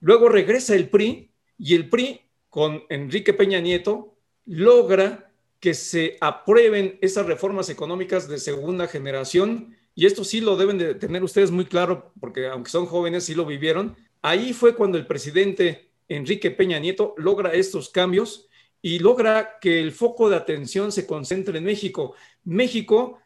Luego 0.01 0.29
regresa 0.29 0.75
el 0.75 0.89
PRI 0.89 1.31
y 1.59 1.77
el 1.77 1.89
PRI 1.89 2.23
con 2.51 2.83
Enrique 2.89 3.35
Peña 3.35 3.61
Nieto 3.61 4.17
logra 4.47 5.31
que 5.61 5.75
se 5.75 6.19
aprueben 6.21 6.99
esas 7.03 7.25
reformas 7.25 7.69
económicas 7.69 8.27
de 8.27 8.41
segunda 8.41 8.89
generación 8.89 9.77
y 9.95 10.07
esto 10.07 10.25
sí 10.25 10.41
lo 10.41 10.57
deben 10.57 10.79
de 10.79 10.95
tener 10.95 11.23
ustedes 11.23 11.51
muy 11.51 11.67
claro, 11.67 12.13
porque 12.21 12.47
aunque 12.47 12.71
son 12.71 12.87
jóvenes, 12.87 13.25
sí 13.25 13.35
lo 13.35 13.45
vivieron. 13.45 13.97
Ahí 14.23 14.53
fue 14.53 14.75
cuando 14.75 14.97
el 14.97 15.07
presidente 15.07 15.91
Enrique 16.09 16.51
Peña 16.51 16.79
Nieto 16.79 17.15
logra 17.19 17.53
estos 17.53 17.91
cambios 17.91 18.49
y 18.81 18.99
logra 18.99 19.59
que 19.61 19.81
el 19.81 19.93
foco 19.93 20.31
de 20.31 20.37
atención 20.37 20.93
se 20.93 21.07
concentre 21.07 21.59
en 21.59 21.65
México. 21.65 22.15
México 22.45 23.19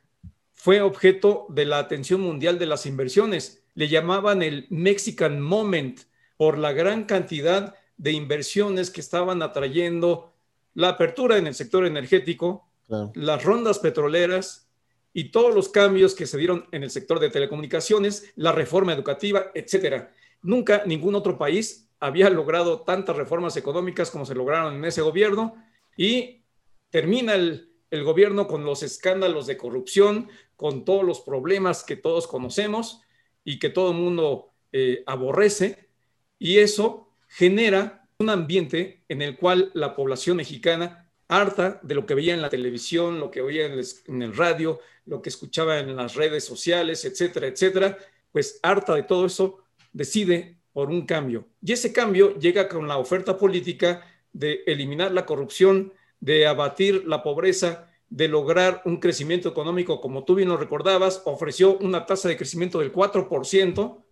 fue 0.53 0.81
objeto 0.81 1.47
de 1.51 1.67
la 1.67 1.79
atención 1.79 2.21
mundial 2.21 2.59
de 2.59 2.67
las 2.67 2.85
inversiones. 2.87 3.63
Le 3.75 3.89
llamaban 3.89 4.43
el 4.43 4.67
Mexican 4.71 5.41
Moment 5.41 6.01
por 6.37 6.59
la 6.59 6.73
gran 6.73 7.05
cantidad 7.05 7.77
de 7.97 8.13
inversiones 8.13 8.91
que 8.91 9.01
estaban 9.01 9.43
atrayendo 9.43 10.35
la 10.75 10.91
apertura 10.91 11.39
en 11.39 11.47
el 11.47 11.55
sector 11.55 11.87
energético, 11.87 12.69
las 13.15 13.43
rondas 13.43 13.79
petroleras 13.79 14.66
y 15.17 15.31
todos 15.31 15.55
los 15.55 15.71
cambios 15.71 16.15
que 16.15 16.27
se 16.27 16.37
dieron 16.37 16.67
en 16.73 16.83
el 16.83 16.91
sector 16.91 17.19
de 17.19 17.31
telecomunicaciones, 17.31 18.35
la 18.37 18.53
reforma 18.53 18.93
educativa, 18.93 19.51
etcétera. 19.55 20.13
Nunca 20.43 20.83
ningún 20.85 21.15
otro 21.15 21.39
país 21.39 21.89
había 21.99 22.29
logrado 22.29 22.83
tantas 22.83 23.17
reformas 23.17 23.57
económicas 23.57 24.11
como 24.11 24.27
se 24.27 24.35
lograron 24.35 24.75
en 24.75 24.85
ese 24.85 25.01
gobierno 25.01 25.57
y 25.97 26.45
termina 26.91 27.35
el, 27.35 27.73
gobierno 28.05 28.47
con 28.47 28.67
los 28.67 28.83
escándalos 28.83 29.47
de 29.47 29.57
corrupción, 29.57 30.29
con 30.55 30.85
todos 30.85 31.03
los 31.03 31.21
problemas 31.21 31.83
que 31.83 31.97
todos 31.97 32.27
conocemos 32.27 33.01
y 33.43 33.59
que 33.59 33.71
todo 33.71 33.93
el 33.93 33.97
mundo 33.97 34.51
eh, 34.71 35.03
aborrece, 35.07 35.89
y 36.39 36.59
eso 36.59 37.09
genera 37.27 38.07
un 38.19 38.29
ambiente 38.29 39.03
en 39.09 39.23
el 39.23 39.39
cual 39.39 39.71
la 39.73 39.97
población 39.97 40.37
mexicana, 40.37 41.11
harta 41.29 41.81
de 41.83 41.95
lo 41.95 42.05
que 42.05 42.15
veía 42.15 42.35
en 42.35 42.43
la 42.43 42.51
televisión, 42.51 43.19
lo 43.19 43.31
que 43.31 43.41
oía 43.41 43.65
en 43.65 43.73
el, 43.73 43.87
en 44.09 44.23
el 44.23 44.37
radio, 44.37 44.79
lo 45.07 45.23
que 45.23 45.31
escuchaba 45.31 45.79
en 45.79 45.97
las 45.97 46.15
redes 46.15 46.45
sociales, 46.45 47.05
etcétera, 47.05 47.47
etcétera, 47.47 47.99
pues 48.33 48.61
harta 48.63 48.95
de 48.95 49.05
todo 49.05 49.27
eso, 49.27 49.59
decide 49.93 50.59
por 50.73 50.91
un 50.91 51.07
cambio. 51.07 51.49
Y 51.63 51.73
ese 51.73 51.93
cambio 51.93 52.39
llega 52.39 52.69
con 52.69 52.87
la 52.87 52.99
oferta 52.99 53.39
política 53.39 54.05
de 54.33 54.63
eliminar 54.67 55.13
la 55.13 55.25
corrupción, 55.25 55.93
de 56.21 56.47
abatir 56.47 57.05
la 57.07 57.23
pobreza, 57.23 57.89
de 58.09 58.29
lograr 58.29 58.83
un 58.85 58.99
crecimiento 58.99 59.49
económico, 59.49 60.01
como 60.01 60.25
tú 60.25 60.35
bien 60.35 60.49
lo 60.49 60.57
recordabas, 60.57 61.23
ofreció 61.25 61.79
una 61.79 62.07
tasa 62.07 62.29
de 62.29 62.37
crecimiento 62.37 62.81
del 62.81 62.93
4%, 62.93 64.05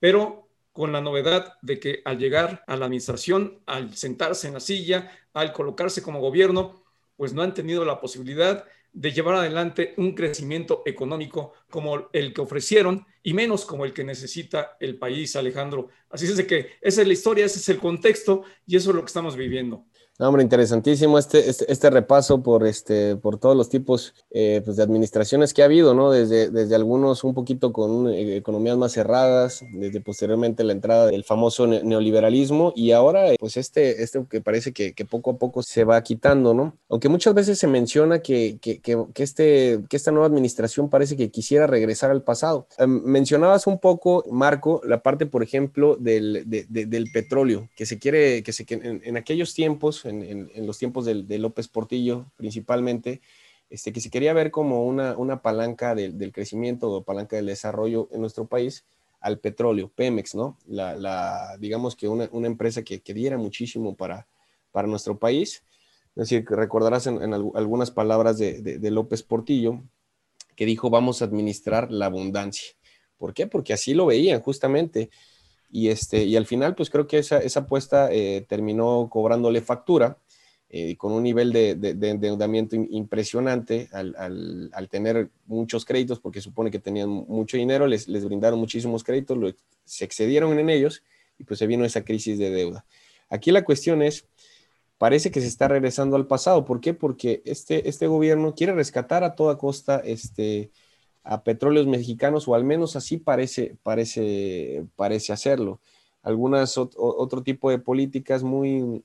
pero 0.00 0.48
con 0.72 0.92
la 0.92 1.00
novedad 1.00 1.54
de 1.62 1.78
que 1.78 2.02
al 2.04 2.18
llegar 2.18 2.64
a 2.66 2.76
la 2.76 2.86
administración, 2.86 3.62
al 3.66 3.94
sentarse 3.94 4.48
en 4.48 4.54
la 4.54 4.60
silla, 4.60 5.10
al 5.34 5.52
colocarse 5.52 6.02
como 6.02 6.20
gobierno, 6.20 6.82
pues 7.16 7.32
no 7.32 7.42
han 7.42 7.54
tenido 7.54 7.84
la 7.84 8.00
posibilidad 8.00 8.64
de 8.92 9.12
llevar 9.12 9.36
adelante 9.36 9.94
un 9.96 10.14
crecimiento 10.14 10.82
económico 10.84 11.52
como 11.70 12.08
el 12.12 12.34
que 12.34 12.40
ofrecieron 12.40 13.06
y 13.22 13.32
menos 13.32 13.64
como 13.64 13.84
el 13.84 13.92
que 13.92 14.04
necesita 14.04 14.76
el 14.80 14.98
país, 14.98 15.34
Alejandro. 15.36 15.88
Así 16.10 16.26
es 16.26 16.36
de 16.36 16.46
que 16.46 16.72
esa 16.80 17.00
es 17.00 17.06
la 17.06 17.12
historia, 17.12 17.46
ese 17.46 17.58
es 17.58 17.68
el 17.68 17.78
contexto 17.78 18.42
y 18.66 18.76
eso 18.76 18.90
es 18.90 18.96
lo 18.96 19.02
que 19.02 19.06
estamos 19.06 19.36
viviendo. 19.36 19.86
No, 20.18 20.28
hombre, 20.28 20.42
interesantísimo 20.42 21.18
este, 21.18 21.48
este, 21.48 21.72
este, 21.72 21.88
repaso 21.88 22.42
por, 22.42 22.66
este, 22.66 23.16
por 23.16 23.38
todos 23.38 23.56
los 23.56 23.70
tipos 23.70 24.14
eh, 24.30 24.60
pues 24.62 24.76
de 24.76 24.82
administraciones 24.82 25.54
que 25.54 25.62
ha 25.62 25.64
habido, 25.64 25.94
¿no? 25.94 26.10
Desde, 26.10 26.50
desde 26.50 26.74
algunos 26.74 27.24
un 27.24 27.32
poquito 27.32 27.72
con 27.72 28.08
eh, 28.08 28.36
economías 28.36 28.76
más 28.76 28.92
cerradas, 28.92 29.64
desde 29.72 30.02
posteriormente 30.02 30.64
la 30.64 30.74
entrada 30.74 31.06
del 31.06 31.24
famoso 31.24 31.66
neoliberalismo 31.66 32.74
y 32.76 32.92
ahora 32.92 33.30
pues 33.40 33.56
este, 33.56 34.02
este 34.02 34.22
que 34.28 34.42
parece 34.42 34.72
que, 34.72 34.92
que, 34.92 35.06
poco 35.06 35.30
a 35.30 35.38
poco 35.38 35.62
se 35.62 35.84
va 35.84 36.02
quitando, 36.02 36.52
¿no? 36.52 36.76
Aunque 36.90 37.08
muchas 37.08 37.32
veces 37.32 37.58
se 37.58 37.66
menciona 37.66 38.18
que, 38.18 38.58
que, 38.60 38.80
que, 38.80 39.22
este, 39.22 39.80
que 39.88 39.96
esta 39.96 40.10
nueva 40.10 40.26
administración 40.26 40.90
parece 40.90 41.16
que 41.16 41.30
quisiera 41.30 41.66
regresar 41.66 42.10
al 42.10 42.22
pasado. 42.22 42.66
Em, 42.76 43.02
mencionabas 43.02 43.66
un 43.66 43.78
poco, 43.78 44.24
Marco, 44.30 44.82
la 44.84 45.02
parte, 45.02 45.24
por 45.24 45.42
ejemplo, 45.42 45.96
del, 45.96 46.44
de, 46.46 46.66
del 46.68 47.10
petróleo, 47.12 47.70
que 47.74 47.86
se 47.86 47.98
quiere, 47.98 48.42
que, 48.42 48.52
se, 48.52 48.66
en, 48.68 49.00
en 49.02 49.16
aquellos 49.16 49.54
tiempos 49.54 50.01
en, 50.04 50.50
los 50.66 50.78
tiempos 50.78 51.04
de, 51.04 51.38
López 51.38 51.68
Portillo 51.68 52.26
principalmente, 52.36 53.20
este, 53.70 53.92
que 53.92 54.00
se 54.00 54.10
quería 54.10 54.32
ver 54.32 54.50
como 54.50 54.84
una, 54.84 55.16
una 55.16 55.42
palanca 55.42 55.94
del 55.94 56.32
crecimiento 56.32 56.90
o 56.90 57.04
palanca 57.04 57.36
del 57.36 57.46
desarrollo 57.46 58.08
en 58.12 58.20
nuestro 58.20 58.46
país 58.46 58.84
al 59.22 59.38
petróleo, 59.38 59.90
Pemex, 59.94 60.34
¿no? 60.34 60.58
La, 60.66 61.56
digamos 61.58 61.94
que 61.96 62.08
una, 62.08 62.28
empresa 62.46 62.82
que, 62.82 63.00
diera 63.14 63.38
muchísimo 63.38 63.94
para, 63.96 64.26
para 64.72 64.88
nuestro 64.88 65.18
país. 65.18 65.62
Es 66.16 66.28
decir, 66.28 66.44
que 66.44 66.56
recordarás 66.56 67.06
en, 67.06 67.32
algunas 67.32 67.90
palabras 67.92 68.36
de, 68.36 68.90
López 68.90 69.22
Portillo, 69.22 69.80
que 70.56 70.66
dijo, 70.66 70.90
vamos 70.90 71.22
a 71.22 71.26
administrar 71.26 71.90
la 71.90 72.06
abundancia. 72.06 72.74
¿Por 73.16 73.32
qué? 73.32 73.46
Porque 73.46 73.72
así 73.72 73.94
lo 73.94 74.06
veían 74.06 74.40
justamente. 74.40 75.08
Y, 75.74 75.88
este, 75.88 76.24
y 76.24 76.36
al 76.36 76.44
final, 76.44 76.74
pues 76.74 76.90
creo 76.90 77.06
que 77.06 77.18
esa, 77.18 77.38
esa 77.38 77.60
apuesta 77.60 78.12
eh, 78.12 78.44
terminó 78.46 79.08
cobrándole 79.10 79.62
factura 79.62 80.18
eh, 80.68 80.96
con 80.98 81.12
un 81.12 81.22
nivel 81.22 81.50
de, 81.50 81.70
endeudamiento 82.02 82.76
impresionante 82.76 83.88
al, 83.92 84.14
al, 84.72 84.88
tener 84.90 85.30
muchos 85.46 85.86
créditos, 85.86 86.20
porque 86.20 86.42
supone 86.42 86.70
que 86.70 86.78
tenían 86.78 87.08
mucho 87.08 87.56
dinero, 87.56 87.86
les, 87.86 88.06
les 88.06 88.24
brindaron 88.24 88.58
muchísimos 88.58 89.02
créditos, 89.02 89.54
se 89.84 90.04
excedieron 90.04 90.58
en 90.58 90.68
ellos 90.68 91.02
y 91.38 91.44
pues 91.44 91.58
se 91.58 91.66
vino 91.66 91.86
esa 91.86 92.04
crisis 92.04 92.38
de 92.38 92.50
deuda. 92.50 92.84
Aquí 93.30 93.50
la 93.50 93.64
cuestión 93.64 94.02
es, 94.02 94.26
parece 94.98 95.30
que 95.30 95.40
se 95.40 95.46
está 95.46 95.68
regresando 95.68 96.16
al 96.16 96.26
pasado. 96.26 96.66
¿Por 96.66 96.80
qué? 96.80 96.92
Porque 96.92 97.42
este, 97.46 97.88
este 97.88 98.06
gobierno 98.06 98.54
quiere 98.54 98.74
rescatar 98.74 99.24
a 99.24 99.34
toda 99.34 99.56
costa 99.56 100.02
este, 100.04 100.70
a 101.24 101.42
petróleos 101.44 101.86
mexicanos, 101.86 102.48
o 102.48 102.54
al 102.54 102.64
menos 102.64 102.96
así 102.96 103.16
parece, 103.16 103.76
parece, 103.82 104.84
parece 104.96 105.32
hacerlo. 105.32 105.80
Algunas 106.22 106.78
otro 106.78 107.42
tipo 107.42 107.70
de 107.70 107.78
políticas 107.78 108.44
muy, 108.44 109.02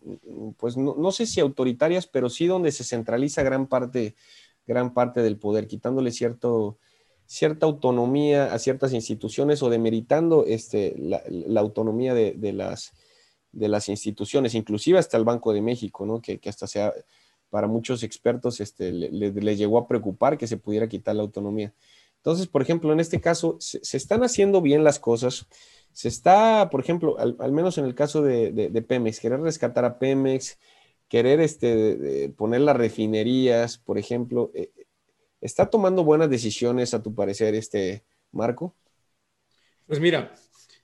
pues 0.57 0.77
no, 0.77 1.11
sé 1.11 1.25
si 1.25 1.39
autoritarias, 1.39 2.05
pero 2.05 2.29
sí 2.29 2.45
donde 2.45 2.71
se 2.71 2.83
centraliza 2.83 3.41
gran 3.41 3.65
parte, 3.67 4.15
gran 4.67 4.93
parte 4.93 5.23
del 5.23 5.37
poder, 5.37 5.67
quitándole 5.67 6.11
cierto, 6.11 6.77
cierta 7.25 7.65
autonomía 7.65 8.53
a 8.53 8.59
ciertas 8.59 8.93
instituciones 8.93 9.63
o 9.63 9.69
demeritando 9.69 10.45
este, 10.45 10.95
la, 10.97 11.59
autonomía 11.59 12.13
de, 12.13 12.53
las, 12.53 12.93
de 13.51 13.67
las 13.67 13.89
instituciones, 13.89 14.53
inclusive 14.53 14.99
hasta 14.99 15.17
el 15.17 15.23
Banco 15.23 15.53
de 15.53 15.61
México, 15.61 16.05
¿no? 16.05 16.21
que, 16.21 16.39
hasta 16.47 16.67
sea, 16.67 16.93
para 17.49 17.67
muchos 17.67 18.03
expertos 18.03 18.59
este, 18.59 18.91
le, 18.91 19.55
llegó 19.55 19.79
a 19.79 19.87
preocupar 19.87 20.37
que 20.37 20.47
se 20.47 20.57
pudiera 20.57 20.87
quitar 20.87 21.15
la 21.15 21.23
autonomía. 21.23 21.73
Entonces, 22.17 22.47
por 22.47 22.61
ejemplo, 22.61 22.91
en 22.91 22.99
este 22.99 23.21
caso, 23.21 23.57
se, 23.59 23.79
están 23.95 24.23
haciendo 24.23 24.61
bien 24.61 24.83
las 24.83 24.99
cosas. 24.99 25.47
Se 25.93 26.07
está, 26.07 26.69
por 26.69 26.81
ejemplo, 26.81 27.17
al, 27.17 27.51
menos 27.51 27.77
en 27.77 27.85
el 27.85 27.95
caso 27.95 28.21
de, 28.21 28.85
Pemex, 28.87 29.19
querer 29.19 29.39
rescatar 29.39 29.85
a 29.85 29.99
Pemex, 29.99 30.59
querer 31.07 31.39
este, 31.39 32.29
poner 32.37 32.61
las 32.61 32.77
refinerías, 32.77 33.77
por 33.77 33.97
ejemplo, 33.97 34.51
eh, 34.53 34.71
¿está 35.41 35.69
tomando 35.69 36.03
buenas 36.03 36.29
decisiones 36.29 36.93
a 36.93 37.01
tu 37.01 37.15
parecer 37.15 37.55
este 37.55 38.03
Marco? 38.31 38.75
Pues 39.85 39.99
mira, 39.99 40.33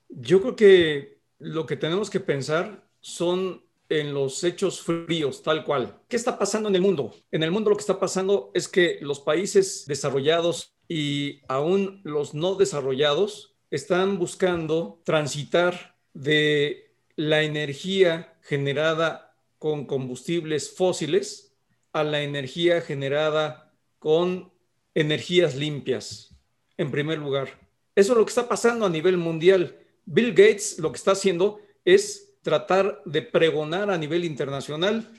yo 0.08 0.42
creo 0.42 0.56
que 0.56 1.20
lo 1.40 1.66
que 1.66 1.76
tenemos 1.76 2.10
que 2.10 2.22
pensar 2.22 2.88
son 3.02 3.62
en 3.90 4.14
los 4.14 4.44
hechos 4.44 4.82
fríos, 4.82 5.44
tal 5.44 5.66
cual. 5.66 6.02
¿Qué 6.08 6.16
está 6.16 6.40
pasando 6.40 6.70
en 6.70 6.76
el 6.76 6.82
mundo? 6.82 7.14
En 7.32 7.44
el 7.44 7.52
mundo 7.52 7.70
lo 7.70 7.76
que 7.76 7.82
está 7.82 8.00
pasando 8.00 8.52
es 8.54 8.68
que 8.68 8.98
los 9.02 9.20
países 9.20 9.86
desarrollados 9.88 10.74
y 10.88 11.42
aún 11.48 12.02
los 12.04 12.34
no 12.34 12.56
desarrollados 12.56 13.56
están 13.72 14.20
buscando 14.20 15.02
transitar 15.04 15.98
de 16.14 16.96
la 17.16 17.44
energía 17.44 18.38
generada 18.42 19.36
con 19.58 19.86
combustibles 19.86 20.76
fósiles 20.76 21.56
a 21.92 22.04
la 22.04 22.22
energía 22.22 22.82
generada 22.82 23.74
con 24.00 24.52
energías 24.94 25.56
limpias, 25.56 26.36
en 26.78 26.92
primer 26.92 27.20
lugar. 27.20 27.60
Eso 27.96 28.14
es 28.14 28.18
lo 28.18 28.26
que 28.26 28.30
está 28.30 28.48
pasando 28.48 28.86
a 28.86 28.90
nivel 28.90 29.18
mundial. 29.18 29.80
Bill 30.06 30.32
Gates 30.32 30.80
lo 30.80 30.92
que 30.92 30.98
está 30.98 31.12
haciendo 31.12 31.62
es 31.86 32.36
tratar 32.42 33.02
de 33.06 33.22
pregonar 33.22 33.90
a 33.90 33.98
nivel 33.98 34.26
internacional 34.26 35.10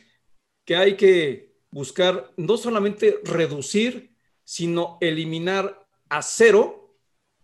que 0.65 0.77
hay 0.77 0.97
que 0.97 1.55
buscar 1.71 2.33
no 2.37 2.57
solamente 2.57 3.21
reducir 3.25 4.14
sino 4.45 4.99
eliminar 5.01 5.87
a 6.09 6.23
cero 6.23 6.97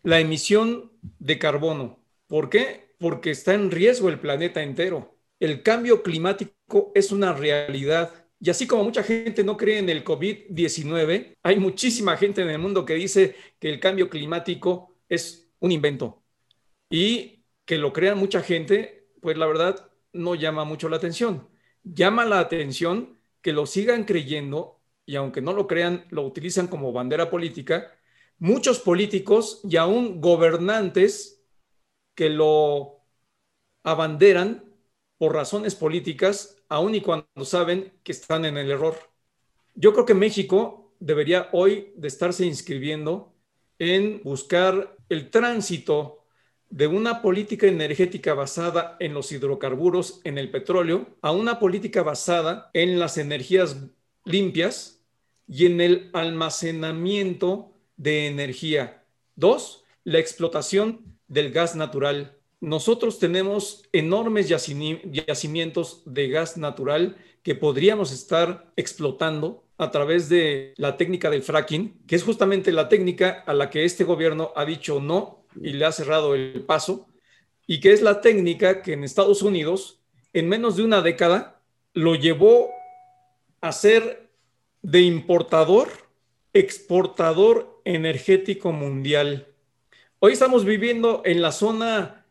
la 0.02 0.20
emisión 0.20 0.92
de 1.18 1.38
carbono. 1.38 2.04
¿Por 2.26 2.48
qué? 2.48 2.94
Porque 2.98 3.30
está 3.30 3.54
en 3.54 3.70
riesgo 3.70 4.08
el 4.08 4.20
planeta 4.20 4.62
entero. 4.62 5.18
El 5.38 5.62
cambio 5.62 6.02
climático 6.02 6.92
es 6.94 7.12
una 7.12 7.32
realidad. 7.32 8.12
Y 8.38 8.50
así 8.50 8.66
como 8.66 8.84
mucha 8.84 9.02
gente 9.02 9.44
no 9.44 9.56
cree 9.56 9.78
en 9.78 9.88
el 9.88 10.04
COVID-19, 10.04 11.36
hay 11.42 11.58
muchísima 11.58 12.16
gente 12.16 12.42
en 12.42 12.50
el 12.50 12.58
mundo 12.58 12.84
que 12.84 12.94
dice 12.94 13.36
que 13.58 13.70
el 13.70 13.80
cambio 13.80 14.08
climático 14.08 14.96
es 15.08 15.50
un 15.58 15.72
invento. 15.72 16.22
Y 16.90 17.44
que 17.64 17.78
lo 17.78 17.92
crean 17.92 18.18
mucha 18.18 18.42
gente, 18.42 19.08
pues 19.20 19.36
la 19.36 19.46
verdad 19.46 19.90
no 20.12 20.34
llama 20.34 20.64
mucho 20.64 20.88
la 20.88 20.96
atención. 20.96 21.48
Llama 21.82 22.24
la 22.24 22.40
atención 22.40 23.18
que 23.42 23.52
lo 23.52 23.66
sigan 23.66 24.04
creyendo 24.04 24.79
y 25.06 25.16
aunque 25.16 25.40
no 25.40 25.52
lo 25.52 25.66
crean, 25.66 26.06
lo 26.10 26.22
utilizan 26.22 26.68
como 26.68 26.92
bandera 26.92 27.30
política, 27.30 27.90
muchos 28.38 28.78
políticos 28.80 29.60
y 29.64 29.76
aún 29.76 30.20
gobernantes 30.20 31.44
que 32.14 32.30
lo 32.30 33.02
abanderan 33.82 34.64
por 35.18 35.34
razones 35.34 35.74
políticas, 35.74 36.56
aun 36.68 36.94
y 36.94 37.00
cuando 37.00 37.44
saben 37.44 37.92
que 38.02 38.12
están 38.12 38.44
en 38.44 38.56
el 38.56 38.70
error. 38.70 38.96
Yo 39.74 39.92
creo 39.92 40.06
que 40.06 40.14
México 40.14 40.94
debería 40.98 41.48
hoy 41.52 41.92
de 41.96 42.08
estarse 42.08 42.46
inscribiendo 42.46 43.34
en 43.78 44.22
buscar 44.22 44.96
el 45.08 45.30
tránsito 45.30 46.24
de 46.68 46.86
una 46.86 47.20
política 47.20 47.66
energética 47.66 48.34
basada 48.34 48.96
en 49.00 49.12
los 49.12 49.32
hidrocarburos, 49.32 50.20
en 50.24 50.38
el 50.38 50.50
petróleo, 50.50 51.18
a 51.20 51.32
una 51.32 51.58
política 51.58 52.02
basada 52.02 52.70
en 52.74 52.98
las 52.98 53.18
energías 53.18 53.76
limpias 54.24 55.00
y 55.48 55.66
en 55.66 55.80
el 55.80 56.10
almacenamiento 56.12 57.72
de 57.96 58.26
energía. 58.26 59.04
Dos, 59.36 59.84
la 60.04 60.18
explotación 60.18 61.18
del 61.28 61.50
gas 61.52 61.76
natural. 61.76 62.36
Nosotros 62.60 63.18
tenemos 63.18 63.88
enormes 63.92 64.48
yacimientos 64.48 66.02
de 66.04 66.28
gas 66.28 66.56
natural 66.56 67.16
que 67.42 67.54
podríamos 67.54 68.12
estar 68.12 68.70
explotando 68.76 69.64
a 69.78 69.90
través 69.90 70.28
de 70.28 70.74
la 70.76 70.96
técnica 70.98 71.30
del 71.30 71.42
fracking, 71.42 72.02
que 72.06 72.16
es 72.16 72.22
justamente 72.22 72.70
la 72.70 72.88
técnica 72.88 73.42
a 73.46 73.54
la 73.54 73.70
que 73.70 73.84
este 73.84 74.04
gobierno 74.04 74.52
ha 74.54 74.66
dicho 74.66 75.00
no 75.00 75.46
y 75.60 75.72
le 75.72 75.86
ha 75.86 75.92
cerrado 75.92 76.34
el 76.34 76.62
paso, 76.62 77.08
y 77.66 77.80
que 77.80 77.92
es 77.92 78.02
la 78.02 78.20
técnica 78.20 78.82
que 78.82 78.92
en 78.92 79.04
Estados 79.04 79.42
Unidos, 79.42 80.00
en 80.32 80.48
menos 80.48 80.76
de 80.76 80.82
una 80.82 81.00
década, 81.00 81.62
lo 81.94 82.14
llevó 82.14 82.68
a 83.60 83.72
ser 83.72 84.30
de 84.82 85.02
importador, 85.02 85.88
exportador 86.52 87.80
energético 87.84 88.72
mundial. 88.72 89.48
Hoy 90.18 90.32
estamos 90.32 90.64
viviendo 90.64 91.22
en 91.24 91.42
la 91.42 91.52
zona 91.52 92.26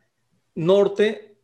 norte 0.55 1.37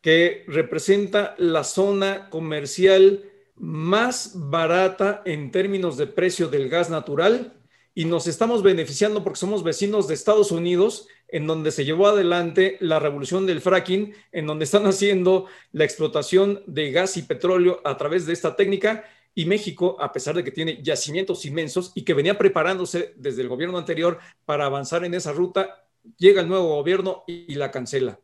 que 0.00 0.44
representa 0.46 1.34
la 1.38 1.64
zona 1.64 2.30
comercial 2.30 3.24
más 3.56 4.32
barata 4.34 5.22
en 5.24 5.50
términos 5.50 5.96
de 5.96 6.06
precio 6.06 6.48
del 6.48 6.68
gas 6.68 6.90
natural 6.90 7.54
y 7.94 8.04
nos 8.04 8.26
estamos 8.28 8.62
beneficiando 8.62 9.24
porque 9.24 9.40
somos 9.40 9.64
vecinos 9.64 10.06
de 10.06 10.14
Estados 10.14 10.52
Unidos, 10.52 11.08
en 11.28 11.46
donde 11.46 11.70
se 11.70 11.84
llevó 11.84 12.08
adelante 12.08 12.76
la 12.80 12.98
revolución 12.98 13.46
del 13.46 13.60
fracking, 13.60 14.14
en 14.32 14.46
donde 14.46 14.64
están 14.64 14.86
haciendo 14.86 15.46
la 15.72 15.84
explotación 15.84 16.62
de 16.66 16.90
gas 16.90 17.16
y 17.16 17.22
petróleo 17.22 17.80
a 17.84 17.96
través 17.96 18.26
de 18.26 18.32
esta 18.32 18.56
técnica. 18.56 19.04
Y 19.34 19.44
México, 19.44 19.96
a 20.00 20.12
pesar 20.12 20.34
de 20.34 20.42
que 20.42 20.50
tiene 20.50 20.82
yacimientos 20.82 21.44
inmensos 21.44 21.92
y 21.94 22.02
que 22.02 22.14
venía 22.14 22.36
preparándose 22.36 23.14
desde 23.16 23.42
el 23.42 23.48
gobierno 23.48 23.78
anterior 23.78 24.18
para 24.44 24.66
avanzar 24.66 25.04
en 25.04 25.14
esa 25.14 25.32
ruta, 25.32 25.86
llega 26.16 26.40
el 26.40 26.48
nuevo 26.48 26.74
gobierno 26.76 27.24
y 27.26 27.54
la 27.54 27.70
cancela. 27.70 28.18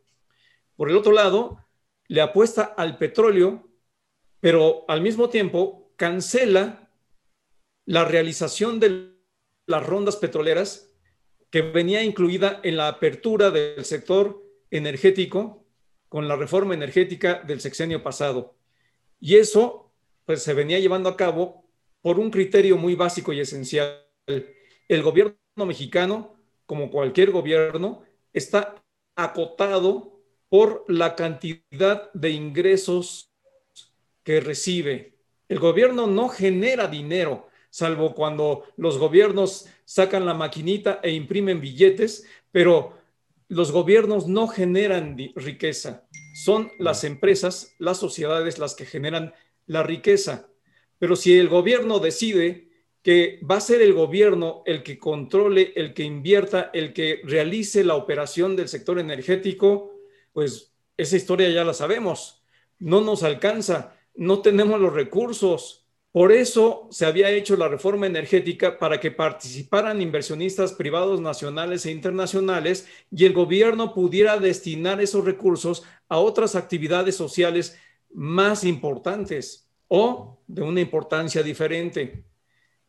Por 0.75 0.89
el 0.89 0.97
otro 0.97 1.13
lado, 1.13 1.59
le 2.07 2.21
apuesta 2.21 2.63
al 2.63 2.97
petróleo 2.97 3.69
pero 4.45 4.85
al 4.87 5.01
mismo 5.01 5.29
tiempo 5.29 5.91
cancela 5.95 6.87
la 7.87 8.05
realización 8.05 8.79
de 8.79 9.17
las 9.65 9.83
rondas 9.83 10.17
petroleras 10.17 10.94
que 11.55 11.61
venía 11.61 12.03
incluida 12.03 12.59
en 12.63 12.75
la 12.75 12.89
apertura 12.89 13.49
del 13.49 13.85
sector 13.85 14.43
energético 14.69 15.65
con 16.09 16.27
la 16.27 16.35
reforma 16.35 16.73
energética 16.73 17.35
del 17.47 17.61
sexenio 17.61 18.03
pasado. 18.03 18.57
Y 19.21 19.37
eso 19.37 19.93
pues 20.25 20.43
se 20.43 20.53
venía 20.53 20.79
llevando 20.79 21.07
a 21.07 21.15
cabo 21.15 21.63
por 22.01 22.19
un 22.19 22.29
criterio 22.29 22.75
muy 22.75 22.95
básico 22.95 23.31
y 23.31 23.39
esencial. 23.39 24.05
El 24.25 25.01
gobierno 25.01 25.37
mexicano, 25.55 26.35
como 26.65 26.91
cualquier 26.91 27.31
gobierno, 27.31 28.03
está 28.33 28.83
acotado 29.15 30.19
por 30.49 30.83
la 30.89 31.15
cantidad 31.15 32.11
de 32.11 32.31
ingresos 32.31 33.31
que 34.23 34.41
recibe. 34.41 35.19
El 35.47 35.59
gobierno 35.59 36.05
no 36.05 36.27
genera 36.27 36.89
dinero, 36.89 37.44
salvo 37.75 38.15
cuando 38.15 38.63
los 38.77 38.97
gobiernos 38.97 39.67
sacan 39.83 40.25
la 40.25 40.33
maquinita 40.33 41.01
e 41.03 41.11
imprimen 41.11 41.59
billetes, 41.59 42.25
pero 42.49 42.93
los 43.49 43.73
gobiernos 43.73 44.29
no 44.29 44.47
generan 44.47 45.17
riqueza. 45.35 46.07
Son 46.33 46.71
las 46.79 47.03
empresas, 47.03 47.75
las 47.77 47.97
sociedades 47.97 48.59
las 48.59 48.75
que 48.75 48.85
generan 48.85 49.33
la 49.65 49.83
riqueza. 49.83 50.47
Pero 50.99 51.17
si 51.17 51.37
el 51.37 51.49
gobierno 51.49 51.99
decide 51.99 52.69
que 53.03 53.41
va 53.43 53.57
a 53.57 53.61
ser 53.61 53.81
el 53.81 53.91
gobierno 53.91 54.63
el 54.65 54.81
que 54.81 54.97
controle, 54.97 55.73
el 55.75 55.93
que 55.93 56.03
invierta, 56.03 56.71
el 56.73 56.93
que 56.93 57.19
realice 57.25 57.83
la 57.83 57.95
operación 57.95 58.55
del 58.55 58.69
sector 58.69 58.99
energético, 58.99 59.91
pues 60.31 60.71
esa 60.95 61.17
historia 61.17 61.49
ya 61.49 61.65
la 61.65 61.73
sabemos. 61.73 62.41
No 62.79 63.01
nos 63.01 63.23
alcanza 63.23 63.95
no 64.15 64.41
tenemos 64.41 64.79
los 64.79 64.93
recursos. 64.93 65.84
Por 66.15 66.31
eso 66.31 66.87
se 66.91 67.05
había 67.05 67.29
hecho 67.29 67.57
la 67.57 67.67
reforma 67.67 68.07
energética 68.07 68.79
para 68.79 69.01
que 69.01 69.11
participaran 69.11 70.01
inversionistas 70.01 70.71
privados 70.71 71.19
nacionales 71.19 71.85
e 71.85 71.91
internacionales 71.91 72.87
y 73.11 73.25
el 73.25 73.33
gobierno 73.33 73.93
pudiera 73.93 74.37
destinar 74.37 75.01
esos 75.01 75.25
recursos 75.25 75.83
a 76.07 76.17
otras 76.19 76.55
actividades 76.55 77.17
sociales 77.17 77.77
más 78.13 78.63
importantes 78.63 79.69
o 79.89 80.39
de 80.47 80.61
una 80.61 80.79
importancia 80.79 81.43
diferente. 81.43 82.23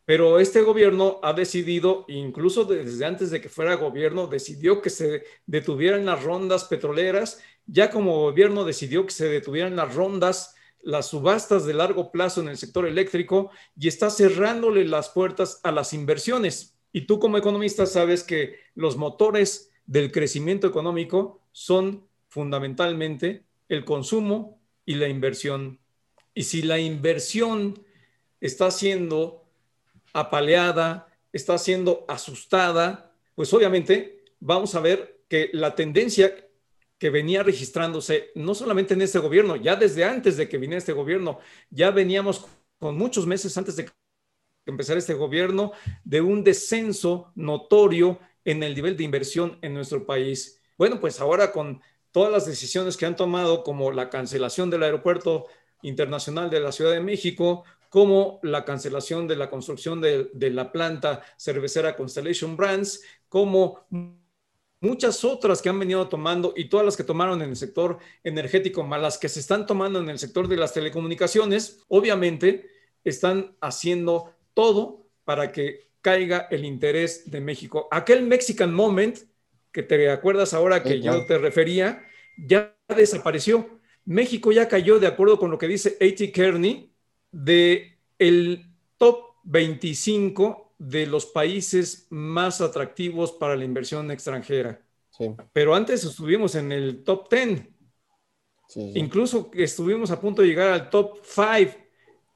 Pero 0.04 0.38
este 0.38 0.62
gobierno 0.62 1.18
ha 1.20 1.32
decidido, 1.32 2.04
incluso 2.06 2.64
desde 2.64 3.06
antes 3.06 3.32
de 3.32 3.40
que 3.40 3.48
fuera 3.48 3.74
gobierno, 3.74 4.28
decidió 4.28 4.80
que 4.80 4.90
se 4.90 5.24
detuvieran 5.46 6.06
las 6.06 6.22
rondas 6.22 6.66
petroleras, 6.66 7.42
ya 7.66 7.90
como 7.90 8.20
gobierno 8.20 8.64
decidió 8.64 9.04
que 9.04 9.10
se 9.12 9.28
detuvieran 9.28 9.74
las 9.74 9.92
rondas 9.96 10.55
las 10.86 11.08
subastas 11.08 11.66
de 11.66 11.74
largo 11.74 12.12
plazo 12.12 12.40
en 12.40 12.46
el 12.46 12.56
sector 12.56 12.86
eléctrico 12.86 13.50
y 13.76 13.88
está 13.88 14.08
cerrándole 14.08 14.84
las 14.84 15.08
puertas 15.08 15.58
a 15.64 15.72
las 15.72 15.92
inversiones. 15.92 16.76
Y 16.92 17.02
tú 17.02 17.18
como 17.18 17.38
economista 17.38 17.86
sabes 17.86 18.22
que 18.22 18.60
los 18.76 18.96
motores 18.96 19.72
del 19.84 20.12
crecimiento 20.12 20.68
económico 20.68 21.42
son 21.50 22.06
fundamentalmente 22.28 23.42
el 23.68 23.84
consumo 23.84 24.60
y 24.84 24.94
la 24.94 25.08
inversión. 25.08 25.80
Y 26.34 26.44
si 26.44 26.62
la 26.62 26.78
inversión 26.78 27.84
está 28.40 28.70
siendo 28.70 29.44
apaleada, 30.12 31.08
está 31.32 31.58
siendo 31.58 32.04
asustada, 32.06 33.12
pues 33.34 33.52
obviamente 33.52 34.22
vamos 34.38 34.76
a 34.76 34.80
ver 34.80 35.18
que 35.28 35.50
la 35.52 35.74
tendencia 35.74 36.45
que 36.98 37.10
venía 37.10 37.42
registrándose 37.42 38.30
no 38.34 38.54
solamente 38.54 38.94
en 38.94 39.02
este 39.02 39.18
gobierno, 39.18 39.56
ya 39.56 39.76
desde 39.76 40.04
antes 40.04 40.36
de 40.36 40.48
que 40.48 40.58
viniera 40.58 40.78
este 40.78 40.92
gobierno, 40.92 41.38
ya 41.70 41.90
veníamos 41.90 42.46
con 42.78 42.96
muchos 42.96 43.26
meses 43.26 43.56
antes 43.56 43.76
de 43.76 43.90
empezar 44.66 44.96
este 44.96 45.14
gobierno 45.14 45.72
de 46.04 46.20
un 46.20 46.42
descenso 46.42 47.32
notorio 47.34 48.18
en 48.44 48.62
el 48.62 48.74
nivel 48.74 48.96
de 48.96 49.04
inversión 49.04 49.58
en 49.62 49.74
nuestro 49.74 50.06
país. 50.06 50.60
Bueno, 50.78 51.00
pues 51.00 51.20
ahora 51.20 51.52
con 51.52 51.80
todas 52.12 52.32
las 52.32 52.46
decisiones 52.46 52.96
que 52.96 53.06
han 53.06 53.16
tomado, 53.16 53.62
como 53.62 53.92
la 53.92 54.08
cancelación 54.08 54.70
del 54.70 54.82
aeropuerto 54.82 55.46
internacional 55.82 56.50
de 56.50 56.60
la 56.60 56.72
Ciudad 56.72 56.92
de 56.92 57.00
México, 57.00 57.64
como 57.90 58.40
la 58.42 58.64
cancelación 58.64 59.28
de 59.28 59.36
la 59.36 59.50
construcción 59.50 60.00
de, 60.00 60.30
de 60.32 60.50
la 60.50 60.72
planta 60.72 61.22
cervecera 61.36 61.96
Constellation 61.96 62.56
Brands, 62.56 63.02
como 63.28 63.86
muchas 64.86 65.24
otras 65.24 65.60
que 65.60 65.68
han 65.68 65.78
venido 65.78 66.08
tomando 66.08 66.54
y 66.56 66.66
todas 66.66 66.86
las 66.86 66.96
que 66.96 67.04
tomaron 67.04 67.42
en 67.42 67.50
el 67.50 67.56
sector 67.56 67.98
energético, 68.24 68.82
más 68.82 69.00
las 69.00 69.18
que 69.18 69.28
se 69.28 69.40
están 69.40 69.66
tomando 69.66 69.98
en 69.98 70.08
el 70.08 70.18
sector 70.18 70.48
de 70.48 70.56
las 70.56 70.72
telecomunicaciones, 70.72 71.84
obviamente 71.88 72.70
están 73.04 73.56
haciendo 73.60 74.32
todo 74.54 75.06
para 75.24 75.52
que 75.52 75.88
caiga 76.00 76.46
el 76.50 76.64
interés 76.64 77.30
de 77.30 77.40
México. 77.40 77.88
Aquel 77.90 78.22
Mexican 78.22 78.72
Moment, 78.72 79.18
que 79.72 79.82
te 79.82 80.08
acuerdas 80.10 80.54
ahora 80.54 80.82
que 80.82 81.00
yo 81.00 81.26
te 81.26 81.38
refería, 81.38 82.04
ya 82.38 82.76
desapareció. 82.88 83.80
México 84.04 84.52
ya 84.52 84.68
cayó, 84.68 85.00
de 85.00 85.08
acuerdo 85.08 85.38
con 85.38 85.50
lo 85.50 85.58
que 85.58 85.66
dice 85.66 85.96
A.T. 86.00 86.30
Kearney, 86.30 86.92
de 87.32 87.98
el 88.18 88.66
top 88.98 89.18
25 89.42 90.65
de 90.78 91.06
los 91.06 91.26
países 91.26 92.06
más 92.10 92.60
atractivos 92.60 93.32
para 93.32 93.56
la 93.56 93.64
inversión 93.64 94.10
extranjera. 94.10 94.82
Pero 95.52 95.74
antes 95.74 96.04
estuvimos 96.04 96.54
en 96.54 96.72
el 96.72 97.02
top 97.02 97.30
10. 97.30 97.68
Incluso 98.94 99.50
estuvimos 99.54 100.10
a 100.10 100.20
punto 100.20 100.42
de 100.42 100.48
llegar 100.48 100.70
al 100.70 100.90
top 100.90 101.20
5. 101.24 101.78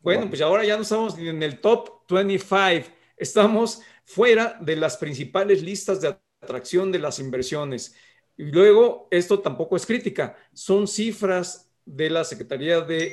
Bueno, 0.01 0.29
pues 0.29 0.41
ahora 0.41 0.65
ya 0.65 0.77
no 0.77 0.83
estamos 0.83 1.19
en 1.19 1.43
el 1.43 1.61
top 1.61 2.07
25. 2.09 2.89
Estamos 3.17 3.83
fuera 4.05 4.59
de 4.61 4.77
las 4.77 4.97
principales 4.97 5.63
listas 5.63 6.01
de 6.01 6.17
atracción 6.41 6.91
de 6.91 6.99
las 6.99 7.19
inversiones. 7.19 7.95
Y 8.37 8.45
luego, 8.45 9.07
esto 9.11 9.41
tampoco 9.41 9.77
es 9.77 9.85
crítica, 9.85 10.35
son 10.55 10.89
cifras 10.89 11.71
de 11.85 12.09
la 12.09 12.25
Secretaría 12.25 12.81
de 12.81 13.13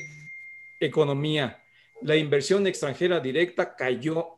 Economía. 0.80 1.61
La 2.01 2.15
inversión 2.15 2.65
extranjera 2.65 3.19
directa 3.19 3.75
cayó 3.75 4.36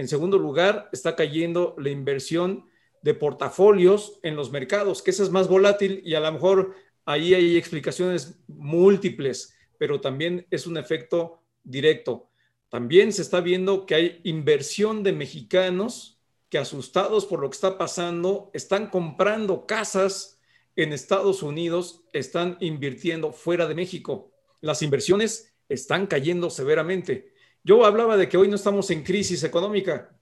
en 0.00 0.08
segundo 0.08 0.38
lugar, 0.38 0.88
está 0.92 1.14
cayendo 1.14 1.74
la 1.78 1.90
inversión 1.90 2.64
de 3.02 3.12
portafolios 3.12 4.18
en 4.22 4.34
los 4.34 4.50
mercados, 4.50 5.02
que 5.02 5.10
esa 5.10 5.22
es 5.22 5.30
más 5.30 5.46
volátil 5.46 6.00
y 6.04 6.14
a 6.14 6.20
lo 6.20 6.32
mejor 6.32 6.74
ahí 7.04 7.34
hay 7.34 7.58
explicaciones 7.58 8.40
múltiples, 8.48 9.54
pero 9.76 10.00
también 10.00 10.46
es 10.50 10.66
un 10.66 10.78
efecto 10.78 11.42
directo. 11.62 12.30
También 12.70 13.12
se 13.12 13.20
está 13.20 13.42
viendo 13.42 13.84
que 13.84 13.94
hay 13.94 14.20
inversión 14.24 15.02
de 15.02 15.12
mexicanos 15.12 16.18
que 16.48 16.56
asustados 16.56 17.26
por 17.26 17.40
lo 17.40 17.50
que 17.50 17.56
está 17.56 17.76
pasando, 17.76 18.50
están 18.54 18.88
comprando 18.88 19.66
casas 19.66 20.40
en 20.76 20.94
Estados 20.94 21.42
Unidos, 21.42 22.04
están 22.14 22.56
invirtiendo 22.60 23.32
fuera 23.32 23.68
de 23.68 23.74
México. 23.74 24.32
Las 24.62 24.80
inversiones 24.80 25.52
están 25.68 26.06
cayendo 26.06 26.48
severamente 26.48 27.29
Yo 27.62 27.84
hablaba 27.84 28.16
de 28.16 28.28
que 28.28 28.36
hoy 28.36 28.48
no 28.48 28.56
estamos 28.56 28.90
en 28.90 29.02
crisis 29.02 29.44
económica, 29.44 30.16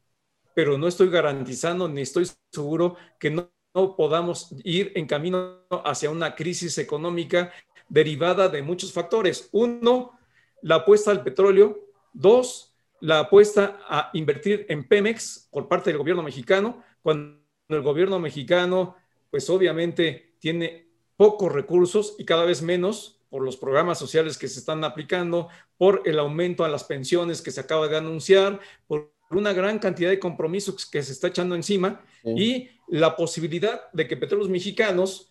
pero 0.55 0.77
no 0.77 0.89
estoy 0.89 1.09
garantizando 1.09 1.89
ni 1.89 2.01
estoy 2.01 2.29
seguro 2.51 2.97
que 3.19 3.31
no, 3.31 3.51
podamos 3.97 4.55
ir 4.65 4.91
en 4.97 5.07
camino 5.07 5.61
hacia 5.85 6.11
una 6.11 6.35
crisis 6.35 6.79
económica 6.79 7.53
derivada 7.89 8.49
de 8.49 8.61
muchos 8.61 8.93
factores. 8.93 9.49
Uno, 9.53 10.19
la 10.63 10.77
apuesta 10.77 11.13
al 11.13 11.23
petróleo. 11.23 11.79
Dos, 12.13 12.75
la 12.99 13.21
apuesta 13.21 13.79
a 13.89 14.11
invertir 14.15 14.67
en 14.69 14.89
Pemex 14.89 15.49
por 15.53 15.69
parte 15.69 15.91
del 15.91 15.99
gobierno 15.99 16.25
mexicano, 16.25 16.83
cuando 17.03 17.41
el 17.69 17.83
gobierno 17.83 18.19
mexicano, 18.19 18.97
pues 19.31 19.49
obviamente 19.49 20.35
tiene 20.41 20.89
pocos 21.17 21.53
recursos 21.53 22.17
y 22.19 22.25
cada 22.25 22.45
vez 22.45 22.63
menos 22.63 23.18
por 23.31 23.43
los 23.43 23.57
programas 23.57 23.99
sociales 23.99 24.39
que 24.39 24.49
se 24.49 24.61
están 24.61 24.85
aplicando, 24.85 25.49
por 25.77 26.03
el 26.05 26.19
aumento 26.19 26.65
a 26.65 26.69
las 26.69 26.85
pensiones 26.85 27.43
que 27.43 27.51
se 27.51 27.61
acaba 27.61 27.89
de 27.89 27.97
anunciar, 27.97 28.61
por 28.87 29.13
una 29.31 29.53
gran 29.53 29.79
cantidad 29.79 30.11
de 30.11 30.19
compromisos 30.19 30.87
que 30.87 31.03
se 31.03 31.13
está 31.13 31.29
echando 31.29 31.55
encima 31.55 32.01
y 32.25 32.71
la 32.89 33.17
posibilidad 33.17 33.91
de 33.93 34.09
que 34.09 34.17
Petróleos 34.17 34.49
Mexicanos, 34.49 35.31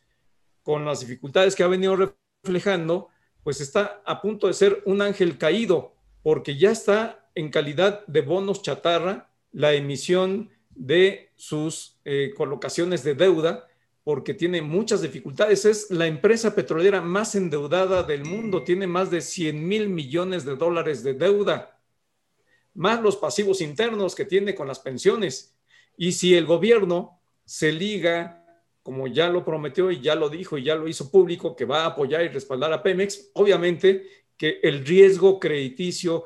con 0.61 0.85
las 0.85 0.99
dificultades 0.99 1.55
que 1.55 1.63
ha 1.63 1.67
venido 1.67 2.13
reflejando, 2.43 3.09
pues 3.43 3.61
está 3.61 4.01
a 4.05 4.21
punto 4.21 4.47
de 4.47 4.53
ser 4.53 4.83
un 4.85 5.01
ángel 5.01 5.37
caído, 5.37 5.95
porque 6.21 6.57
ya 6.57 6.71
está 6.71 7.29
en 7.33 7.49
calidad 7.49 8.05
de 8.07 8.21
bonos 8.21 8.61
chatarra 8.61 9.29
la 9.51 9.73
emisión 9.73 10.49
de 10.69 11.31
sus 11.35 11.99
eh, 12.05 12.33
colocaciones 12.35 13.03
de 13.03 13.15
deuda, 13.15 13.67
porque 14.07 14.33
tiene 14.33 14.61
muchas 14.61 15.01
dificultades. 15.01 15.65
Es 15.65 15.91
la 15.91 16.07
empresa 16.07 16.55
petrolera 16.55 17.01
más 17.01 17.35
endeudada 17.35 18.03
del 18.03 18.23
mundo, 18.23 18.63
tiene 18.63 18.87
más 18.87 19.11
de 19.11 19.19
100 19.19 19.67
mil 19.67 19.89
millones 19.89 20.45
de 20.45 20.55
dólares 20.55 21.03
de 21.03 21.13
deuda 21.13 21.77
más 22.77 23.01
los 23.01 23.17
pasivos 23.17 23.59
internos 23.59 24.15
que 24.15 24.23
tiene 24.23 24.55
con 24.55 24.67
las 24.67 24.79
pensiones. 24.79 25.57
Y 25.97 26.11
si 26.11 26.35
el 26.35 26.45
gobierno 26.45 27.19
se 27.43 27.71
liga, 27.71 28.45
como 28.83 29.07
ya 29.07 29.29
lo 29.29 29.43
prometió 29.43 29.91
y 29.91 29.99
ya 29.99 30.15
lo 30.15 30.29
dijo 30.29 30.57
y 30.57 30.63
ya 30.63 30.75
lo 30.75 30.87
hizo 30.87 31.11
público, 31.11 31.55
que 31.55 31.65
va 31.65 31.81
a 31.81 31.87
apoyar 31.87 32.23
y 32.23 32.27
respaldar 32.27 32.71
a 32.71 32.83
Pemex, 32.83 33.31
obviamente 33.33 34.03
que 34.37 34.59
el 34.61 34.85
riesgo 34.85 35.39
crediticio 35.39 36.25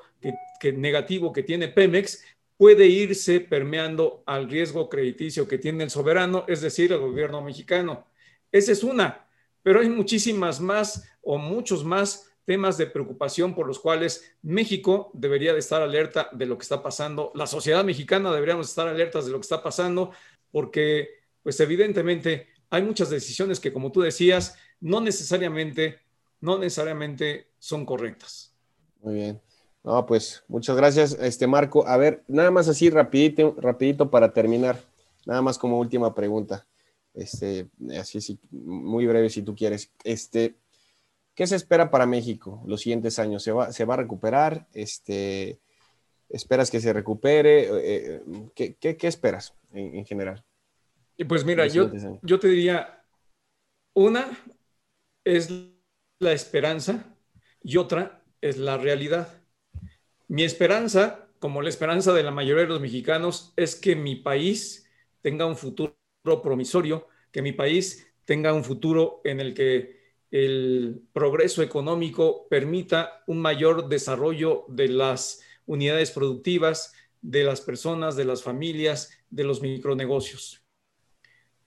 que, 0.60 0.74
negativo 0.74 1.32
que 1.32 1.44
tiene 1.44 1.70
Pemex 1.70 2.22
puede 2.62 2.86
irse 2.86 3.40
permeando 3.40 4.22
al 4.28 4.48
riesgo 4.48 4.88
crediticio 4.88 5.48
que 5.48 5.58
tiene 5.58 5.84
el 5.84 5.90
soberano, 5.90 6.46
es 6.48 6.62
decir, 6.62 6.92
el 6.92 7.00
gobierno 7.00 7.42
mexicano. 7.42 8.06
Esa 8.52 8.72
es 8.72 8.84
una, 8.84 9.28
pero 9.64 9.80
hay 9.80 9.90
muchísimas 9.90 10.62
más 10.62 11.10
o 11.24 11.40
muchos 11.40 11.84
más 11.84 12.30
temas 12.46 12.78
de 12.78 12.86
preocupación 12.86 13.56
por 13.56 13.66
los 13.66 13.80
cuales 13.80 14.36
México 14.44 15.10
debería 15.16 15.54
de 15.54 15.60
estar 15.60 15.82
alerta 15.82 16.30
de 16.34 16.46
lo 16.46 16.56
que 16.56 16.62
está 16.62 16.84
pasando, 16.84 17.32
la 17.34 17.48
sociedad 17.48 17.84
mexicana 17.84 18.32
deberíamos 18.32 18.70
estar 18.70 18.88
alertas 18.88 19.26
de 19.26 19.32
lo 19.32 19.40
que 19.40 19.46
está 19.46 19.64
pasando, 19.64 20.12
porque 20.52 21.10
pues 21.42 21.60
evidentemente 21.62 22.50
hay 22.70 22.84
muchas 22.84 23.10
decisiones 23.10 23.60
que 23.60 23.74
como 23.74 23.92
tú 23.92 24.02
decías, 24.02 24.56
no 24.82 25.02
necesariamente, 25.02 25.98
no 26.42 26.60
necesariamente 26.60 27.54
son 27.58 27.88
correctas. 27.88 28.54
Muy 29.02 29.16
bien. 29.16 29.42
No, 29.84 30.06
pues 30.06 30.44
muchas 30.48 30.76
gracias, 30.78 31.18
este 31.20 31.48
Marco. 31.48 31.88
A 31.88 31.98
ver, 31.98 32.24
nada 32.28 32.52
más 32.52 32.68
así 32.68 32.90
rapidito, 32.90 33.56
rapidito 33.58 34.12
para 34.12 34.32
terminar, 34.32 34.80
nada 35.26 35.42
más 35.42 35.58
como 35.58 35.80
última 35.80 36.14
pregunta. 36.14 36.68
Este, 37.14 37.68
así, 38.00 38.20
así 38.20 38.40
muy 38.52 39.08
breve 39.08 39.30
si 39.30 39.42
tú 39.42 39.56
quieres. 39.56 39.92
Este, 40.04 40.56
¿Qué 41.34 41.48
se 41.48 41.56
espera 41.56 41.90
para 41.90 42.06
México 42.06 42.62
los 42.66 42.82
siguientes 42.82 43.18
años? 43.20 43.44
¿Se 43.44 43.52
va, 43.52 43.72
se 43.72 43.86
va 43.86 43.96
a 43.96 43.98
recuperar? 43.98 44.68
Este, 44.74 45.60
¿Esperas 46.30 46.72
que 46.72 46.80
se 46.80 46.94
recupere? 46.94 47.64
Eh, 47.64 48.24
eh, 48.56 48.76
¿qué, 48.80 49.08
esperas 49.08 49.54
en, 49.74 50.06
general? 50.06 50.44
Y 51.18 51.26
pues 51.26 51.44
mira, 51.44 51.68
yo, 51.68 51.92
yo 52.22 52.40
te 52.40 52.48
diría, 52.48 53.04
una 53.94 54.26
es 55.26 55.52
la 56.20 56.32
esperanza 56.32 57.16
y 57.64 57.78
otra 57.78 58.24
es 58.40 58.58
la 58.58 58.78
realidad. 58.78 59.41
Mi 60.32 60.46
esperanza, 60.46 61.28
como 61.40 61.62
la 61.62 61.68
esperanza 61.68 62.14
de 62.14 62.24
la 62.24 62.32
mayoría 62.32 62.64
de 62.64 62.70
los 62.70 62.80
mexicanos, 62.80 63.52
es 63.58 63.76
que 63.76 63.98
mi 63.98 64.16
país 64.16 64.90
tenga 65.20 65.46
un 65.46 65.58
futuro 65.58 65.94
promisorio, 66.24 67.10
que 67.34 67.42
mi 67.42 67.52
país 67.52 68.08
tenga 68.24 68.54
un 68.54 68.64
futuro 68.64 69.20
en 69.26 69.42
el 69.42 69.54
que 69.54 70.00
el 70.32 71.04
progreso 71.12 71.64
económico 71.64 72.48
permita 72.48 73.26
un 73.28 73.42
mayor 73.42 73.90
desarrollo 73.90 74.64
de 74.70 74.88
las 74.88 75.42
unidades 75.66 76.12
productivas, 76.12 76.94
de 77.22 77.44
las 77.44 77.60
personas, 77.60 78.16
de 78.16 78.24
las 78.24 78.42
familias, 78.42 79.12
de 79.32 79.44
los 79.44 79.62
micronegocios. 79.62 80.64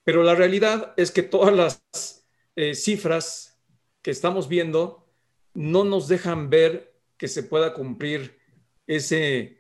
Pero 0.05 0.23
la 0.23 0.35
realidad 0.35 0.95
es 0.97 1.11
que 1.11 1.23
todas 1.23 1.55
las 1.55 2.25
eh, 2.57 2.75
cifras 2.75 3.61
que 4.01 4.11
estamos 4.11 4.49
viendo 4.49 5.07
no 5.53 5.85
nos 5.85 6.09
dejan 6.09 6.49
ver 6.49 6.95
que 7.19 7.29
se 7.29 7.43
pueda 7.43 7.75
cumplir 7.75 8.43
ese 8.87 9.59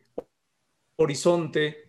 horizonte 0.96 1.84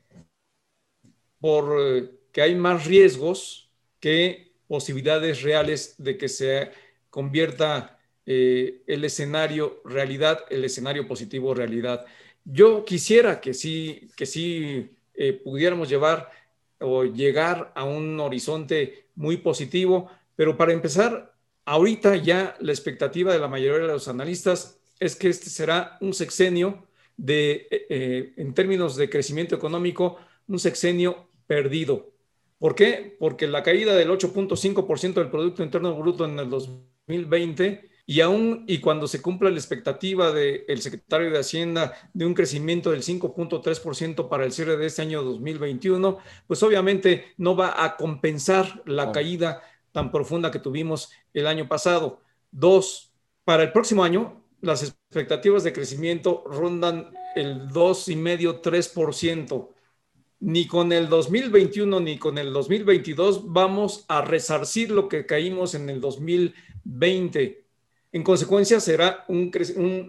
porque 1.40 2.10
eh, 2.34 2.42
hay 2.42 2.56
más 2.56 2.86
riesgos 2.86 3.70
que 4.00 4.56
posibilidades 4.68 5.44
reales 5.44 5.96
de 5.98 6.18
que 6.18 6.28
se 6.28 6.72
convierta 7.10 8.00
eh, 8.26 8.82
el 8.88 9.06
escenario 9.06 9.82
realidad, 9.86 10.40
el 10.50 10.66
escenario 10.66 11.08
positivo 11.08 11.54
realidad. 11.54 12.06
Yo 12.44 12.84
quisiera 12.84 13.40
que 13.40 13.54
sí, 13.54 14.10
que 14.16 14.26
sí 14.26 14.90
eh, 15.14 15.34
pudiéramos 15.34 15.88
llevar 15.88 16.32
o 16.80 17.04
llegar 17.04 17.72
a 17.76 17.84
un 17.84 18.20
horizonte 18.20 19.08
muy 19.16 19.38
positivo, 19.38 20.10
pero 20.36 20.58
para 20.58 20.74
empezar, 20.74 21.34
ahorita 21.66 22.16
ya 22.16 22.56
la 22.60 22.72
expectativa 22.72 23.32
de 23.32 23.40
la 23.40 23.48
mayoría 23.48 23.88
de 23.88 23.94
los 23.94 24.08
analistas 24.08 24.80
es 25.00 25.16
que 25.16 25.30
este 25.30 25.50
será 25.50 25.98
un 26.02 26.14
sexenio 26.14 26.88
de, 27.18 27.68
eh, 27.72 28.34
en 28.38 28.53
términos 28.53 28.95
de 28.95 29.09
crecimiento 29.09 29.55
económico, 29.55 30.18
un 30.47 30.59
sexenio 30.59 31.30
perdido. 31.47 32.11
¿Por 32.59 32.76
qué? 32.76 33.16
Porque 33.20 33.47
la 33.47 33.63
caída 33.63 33.95
del 33.95 34.09
8.5% 34.09 35.16
del 35.16 35.30
Producto 35.30 35.63
Interno 35.63 35.95
Bruto 35.95 36.26
en 36.26 36.39
el 36.39 36.49
2020 36.49 36.95
2020 37.07 37.89
y 38.07 38.22
aún 38.22 38.66
y 38.68 38.80
cuando 38.80 39.07
se 39.07 39.22
cumpla 39.22 39.49
la 39.49 39.57
expectativa 39.57 40.32
del 40.32 40.82
secretario 40.82 41.32
de 41.32 41.39
Hacienda 41.39 41.93
de 42.13 42.26
un 42.26 42.36
crecimiento 42.36 42.91
del 42.91 43.01
5.3% 43.01 44.30
para 44.30 44.45
el 44.45 44.51
cierre 44.51 44.78
de 44.78 44.86
este 44.86 45.01
año 45.01 45.24
2021, 45.24 46.20
pues 46.45 46.61
obviamente 46.61 47.34
no 47.38 47.55
va 47.55 47.84
a 47.84 47.97
compensar 47.97 48.84
la 48.86 49.11
caída 49.11 49.61
tan 49.91 50.11
profunda 50.11 50.51
que 50.51 50.59
tuvimos 50.59 51.11
el 51.34 51.47
año 51.47 51.68
pasado. 51.68 52.22
Dos, 52.51 53.11
para 53.43 53.63
el 53.63 53.72
próximo 53.72 54.03
año, 54.03 54.45
las 54.66 54.84
expectativas 54.84 55.63
de 55.63 55.74
crecimiento 55.74 56.43
rondan 56.45 57.11
el 57.36 57.70
2,5-3%. 57.70 59.70
Ni 60.41 60.68
con 60.68 60.91
el 60.91 61.07
2021 61.07 62.01
ni 62.01 62.18
con 62.18 62.38
el 62.38 62.51
2022 62.51 63.53
vamos 63.53 64.03
a 64.09 64.22
resarcir 64.22 64.91
lo 64.91 65.07
que 65.07 65.26
caímos 65.26 65.76
en 65.76 65.89
el 65.89 66.01
2020 66.01 66.66
20. 66.86 67.66
En 68.13 68.24
consecuencia, 68.24 68.80
será 68.80 69.26
un, 69.28 69.51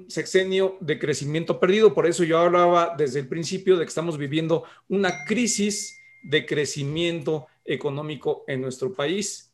sexenio 0.09 0.76
de 0.80 0.98
crecimiento 0.98 1.59
perdido. 1.59 1.92
Por 1.92 2.07
eso 2.07 2.22
yo 2.22 2.38
hablaba 2.38 2.94
desde 2.96 3.20
el 3.20 3.26
principio 3.26 3.76
de 3.76 3.84
que 3.84 3.88
estamos 3.88 4.16
viviendo 4.16 4.62
una 4.88 5.24
crisis 5.24 5.98
de 6.22 6.46
crecimiento 6.46 7.46
económico 7.64 8.44
en 8.46 8.61
nuestro 8.61 8.92
país. 8.92 9.52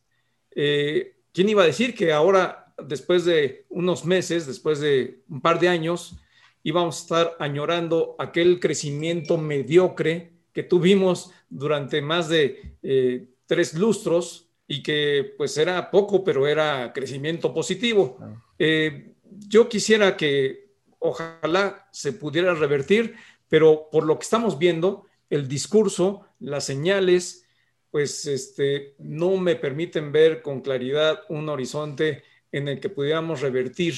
Eh, 0.54 1.14
¿Quién 1.32 1.48
iba 1.48 1.62
a 1.62 1.66
decir 1.66 1.94
que 1.94 2.12
ahora, 2.12 2.61
después 2.86 3.24
de 3.24 3.66
unos 3.68 4.04
meses, 4.04 4.46
después 4.46 4.80
de 4.80 5.22
un 5.28 5.40
par 5.40 5.58
de 5.58 5.68
años, 5.68 6.16
íbamos 6.62 6.96
a 6.96 7.02
estar 7.02 7.36
añorando 7.38 8.14
aquel 8.18 8.60
crecimiento 8.60 9.38
mediocre 9.38 10.32
que 10.52 10.62
tuvimos 10.62 11.30
durante 11.48 12.02
más 12.02 12.28
de 12.28 12.76
eh, 12.82 13.26
tres 13.46 13.74
lustros 13.74 14.48
y 14.66 14.82
que 14.82 15.34
pues 15.36 15.56
era 15.56 15.90
poco, 15.90 16.22
pero 16.24 16.46
era 16.46 16.92
crecimiento 16.92 17.52
positivo. 17.52 18.18
Eh, 18.58 19.14
yo 19.24 19.68
quisiera 19.68 20.16
que 20.16 20.72
ojalá 20.98 21.88
se 21.90 22.12
pudiera 22.12 22.54
revertir, 22.54 23.16
pero 23.48 23.88
por 23.90 24.04
lo 24.04 24.18
que 24.18 24.24
estamos 24.24 24.58
viendo, 24.58 25.06
el 25.30 25.48
discurso, 25.48 26.26
las 26.38 26.64
señales, 26.64 27.46
pues 27.90 28.26
este, 28.26 28.94
no 28.98 29.36
me 29.36 29.56
permiten 29.56 30.12
ver 30.12 30.42
con 30.42 30.60
claridad 30.60 31.20
un 31.28 31.48
horizonte 31.48 32.22
en 32.52 32.68
el 32.68 32.80
que 32.80 32.88
pudiéramos 32.88 33.40
revertir 33.40 33.94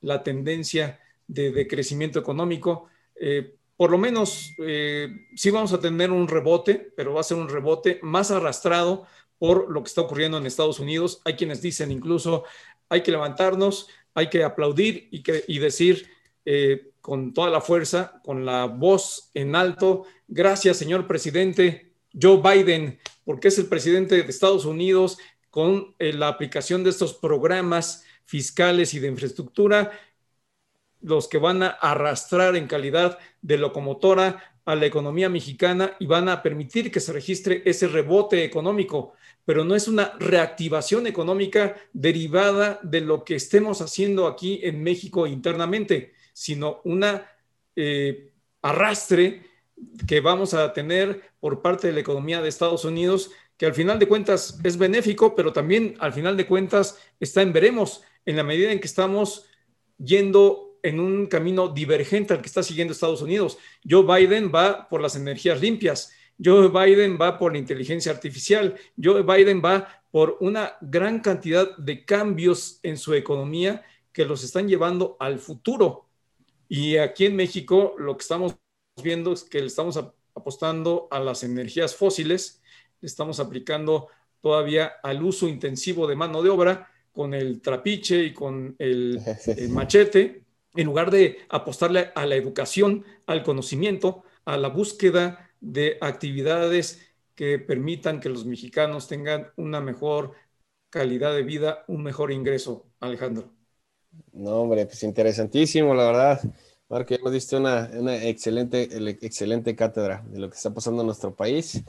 la 0.00 0.22
tendencia 0.22 1.00
de, 1.26 1.66
crecimiento 1.68 2.18
económico. 2.18 2.88
Eh, 3.14 3.54
por 3.76 3.90
lo 3.90 3.98
menos 3.98 4.54
eh, 4.58 5.26
sí 5.36 5.50
vamos 5.50 5.72
a 5.72 5.80
tener 5.80 6.10
un 6.10 6.26
rebote, 6.26 6.92
pero 6.96 7.14
va 7.14 7.20
a 7.20 7.24
ser 7.24 7.36
un 7.36 7.48
rebote 7.48 8.00
más 8.02 8.30
arrastrado 8.30 9.06
por 9.38 9.70
lo 9.70 9.82
que 9.82 9.88
está 9.88 10.00
ocurriendo 10.00 10.38
en 10.38 10.46
Estados 10.46 10.80
Unidos. 10.80 11.20
Hay 11.24 11.34
quienes 11.34 11.62
dicen 11.62 11.92
incluso 11.92 12.44
hay 12.88 13.02
que 13.02 13.12
levantarnos, 13.12 13.88
hay 14.14 14.28
que 14.30 14.42
aplaudir 14.42 15.08
y, 15.12 15.22
que, 15.22 15.44
y 15.46 15.58
decir 15.58 16.10
eh, 16.44 16.90
con 17.00 17.32
toda 17.32 17.50
la 17.50 17.60
fuerza, 17.60 18.20
con 18.24 18.44
la 18.44 18.64
voz 18.64 19.30
en 19.34 19.54
alto. 19.54 20.04
Gracias, 20.26 20.76
señor 20.76 21.06
presidente 21.06 21.92
Joe 22.20 22.40
Biden, 22.42 22.98
porque 23.24 23.48
es 23.48 23.58
el 23.58 23.66
presidente 23.66 24.16
de 24.16 24.22
Estados 24.22 24.64
Unidos 24.64 25.18
con 25.58 25.92
eh, 25.98 26.12
la 26.12 26.28
aplicación 26.28 26.84
de 26.84 26.90
estos 26.90 27.14
programas 27.14 28.04
fiscales 28.24 28.94
y 28.94 29.00
de 29.00 29.08
infraestructura, 29.08 29.90
los 31.00 31.26
que 31.26 31.38
van 31.38 31.64
a 31.64 31.70
arrastrar 31.70 32.54
en 32.54 32.68
calidad 32.68 33.18
de 33.42 33.58
locomotora 33.58 34.54
a 34.64 34.76
la 34.76 34.86
economía 34.86 35.28
mexicana 35.28 35.96
y 35.98 36.06
van 36.06 36.28
a 36.28 36.44
permitir 36.44 36.92
que 36.92 37.00
se 37.00 37.12
registre 37.12 37.62
ese 37.64 37.88
rebote 37.88 38.44
económico, 38.44 39.14
pero 39.44 39.64
no 39.64 39.74
es 39.74 39.88
una 39.88 40.12
reactivación 40.20 41.08
económica 41.08 41.74
derivada 41.92 42.78
de 42.84 43.00
lo 43.00 43.24
que 43.24 43.34
estemos 43.34 43.80
haciendo 43.80 44.28
aquí 44.28 44.60
en 44.62 44.80
México 44.80 45.26
internamente, 45.26 46.14
sino 46.32 46.80
una 46.84 47.28
eh, 47.74 48.30
arrastre 48.62 49.42
que 50.06 50.20
vamos 50.20 50.54
a 50.54 50.72
tener 50.72 51.20
por 51.40 51.62
parte 51.62 51.88
de 51.88 51.94
la 51.94 52.00
economía 52.00 52.40
de 52.40 52.48
Estados 52.48 52.84
Unidos, 52.84 53.32
que 53.58 53.66
al 53.66 53.74
final 53.74 53.98
de 53.98 54.08
cuentas 54.08 54.58
es 54.62 54.78
benéfico, 54.78 55.34
pero 55.34 55.52
también 55.52 55.96
al 55.98 56.12
final 56.12 56.36
de 56.36 56.46
cuentas 56.46 56.96
está 57.20 57.42
en 57.42 57.52
veremos, 57.52 58.02
en 58.24 58.36
la 58.36 58.44
medida 58.44 58.70
en 58.72 58.80
que 58.80 58.86
estamos 58.86 59.46
yendo 59.98 60.78
en 60.82 61.00
un 61.00 61.26
camino 61.26 61.68
divergente 61.68 62.32
al 62.32 62.40
que 62.40 62.46
está 62.46 62.62
siguiendo 62.62 62.92
Estados 62.92 63.20
Unidos. 63.20 63.58
Joe 63.88 64.04
Biden 64.04 64.52
va 64.54 64.88
por 64.88 65.00
las 65.00 65.16
energías 65.16 65.60
limpias, 65.60 66.12
Joe 66.42 66.68
Biden 66.68 67.18
va 67.20 67.36
por 67.36 67.52
la 67.52 67.58
inteligencia 67.58 68.12
artificial, 68.12 68.76
Joe 69.02 69.22
Biden 69.22 69.60
va 69.62 70.02
por 70.12 70.36
una 70.40 70.76
gran 70.80 71.18
cantidad 71.20 71.76
de 71.76 72.04
cambios 72.04 72.78
en 72.84 72.96
su 72.96 73.12
economía 73.14 73.82
que 74.12 74.24
los 74.24 74.44
están 74.44 74.68
llevando 74.68 75.16
al 75.18 75.40
futuro. 75.40 76.06
Y 76.68 76.96
aquí 76.96 77.26
en 77.26 77.34
México 77.34 77.96
lo 77.98 78.16
que 78.16 78.22
estamos 78.22 78.54
viendo 79.02 79.32
es 79.32 79.42
que 79.42 79.60
le 79.60 79.66
estamos 79.66 79.98
apostando 80.34 81.08
a 81.10 81.18
las 81.18 81.42
energías 81.42 81.96
fósiles, 81.96 82.62
le 82.62 82.67
estamos 83.02 83.40
aplicando 83.40 84.08
todavía 84.40 84.94
al 85.02 85.22
uso 85.22 85.48
intensivo 85.48 86.06
de 86.06 86.16
mano 86.16 86.42
de 86.42 86.50
obra 86.50 86.88
con 87.12 87.34
el 87.34 87.60
trapiche 87.60 88.22
y 88.22 88.32
con 88.32 88.76
el, 88.78 89.20
el 89.46 89.68
machete 89.70 90.44
en 90.74 90.86
lugar 90.86 91.10
de 91.10 91.38
apostarle 91.48 92.12
a 92.14 92.26
la 92.26 92.36
educación, 92.36 93.04
al 93.26 93.42
conocimiento, 93.42 94.22
a 94.44 94.56
la 94.56 94.68
búsqueda 94.68 95.50
de 95.60 95.98
actividades 96.00 97.00
que 97.34 97.58
permitan 97.58 98.20
que 98.20 98.28
los 98.28 98.46
mexicanos 98.46 99.08
tengan 99.08 99.48
una 99.56 99.80
mejor 99.80 100.32
calidad 100.90 101.34
de 101.34 101.42
vida, 101.42 101.84
un 101.88 102.02
mejor 102.02 102.32
ingreso, 102.32 102.86
Alejandro. 103.00 103.52
No, 104.32 104.62
hombre, 104.62 104.86
pues 104.86 105.02
interesantísimo, 105.02 105.94
la 105.94 106.04
verdad. 106.04 106.40
Marco, 106.88 107.14
ya 107.14 107.22
nos 107.22 107.32
diste 107.32 107.56
una, 107.56 107.90
una 107.92 108.16
excelente, 108.24 108.88
excelente 109.20 109.76
cátedra 109.76 110.24
de 110.28 110.38
lo 110.38 110.48
que 110.48 110.56
está 110.56 110.72
pasando 110.72 111.02
en 111.02 111.06
nuestro 111.06 111.34
país 111.34 111.82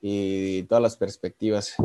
y 0.00 0.62
todas 0.64 0.82
las 0.82 0.96
perspectivas 0.96 1.76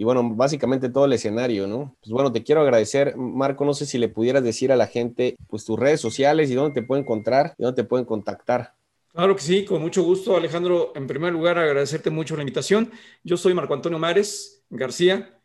y 0.00 0.04
bueno, 0.04 0.32
básicamente 0.32 0.88
todo 0.90 1.06
el 1.06 1.12
escenario, 1.12 1.66
¿no? 1.66 1.96
Pues 2.00 2.12
bueno, 2.12 2.30
te 2.30 2.44
quiero 2.44 2.60
agradecer, 2.60 3.16
Marco, 3.16 3.64
no 3.64 3.74
sé 3.74 3.84
si 3.84 3.98
le 3.98 4.08
pudieras 4.08 4.44
decir 4.44 4.70
a 4.70 4.76
la 4.76 4.86
gente, 4.86 5.36
pues 5.48 5.64
tus 5.64 5.76
redes 5.76 6.00
sociales 6.00 6.48
y 6.50 6.54
dónde 6.54 6.80
te 6.80 6.86
pueden 6.86 7.02
encontrar 7.02 7.56
y 7.58 7.64
dónde 7.64 7.82
te 7.82 7.88
pueden 7.88 8.06
contactar. 8.06 8.74
Claro 9.12 9.34
que 9.34 9.42
sí, 9.42 9.64
con 9.64 9.82
mucho 9.82 10.04
gusto, 10.04 10.36
Alejandro. 10.36 10.92
En 10.94 11.08
primer 11.08 11.32
lugar, 11.32 11.58
agradecerte 11.58 12.10
mucho 12.10 12.36
la 12.36 12.42
invitación. 12.42 12.92
Yo 13.24 13.36
soy 13.36 13.54
Marco 13.54 13.74
Antonio 13.74 13.98
Mares 13.98 14.62
García 14.70 15.36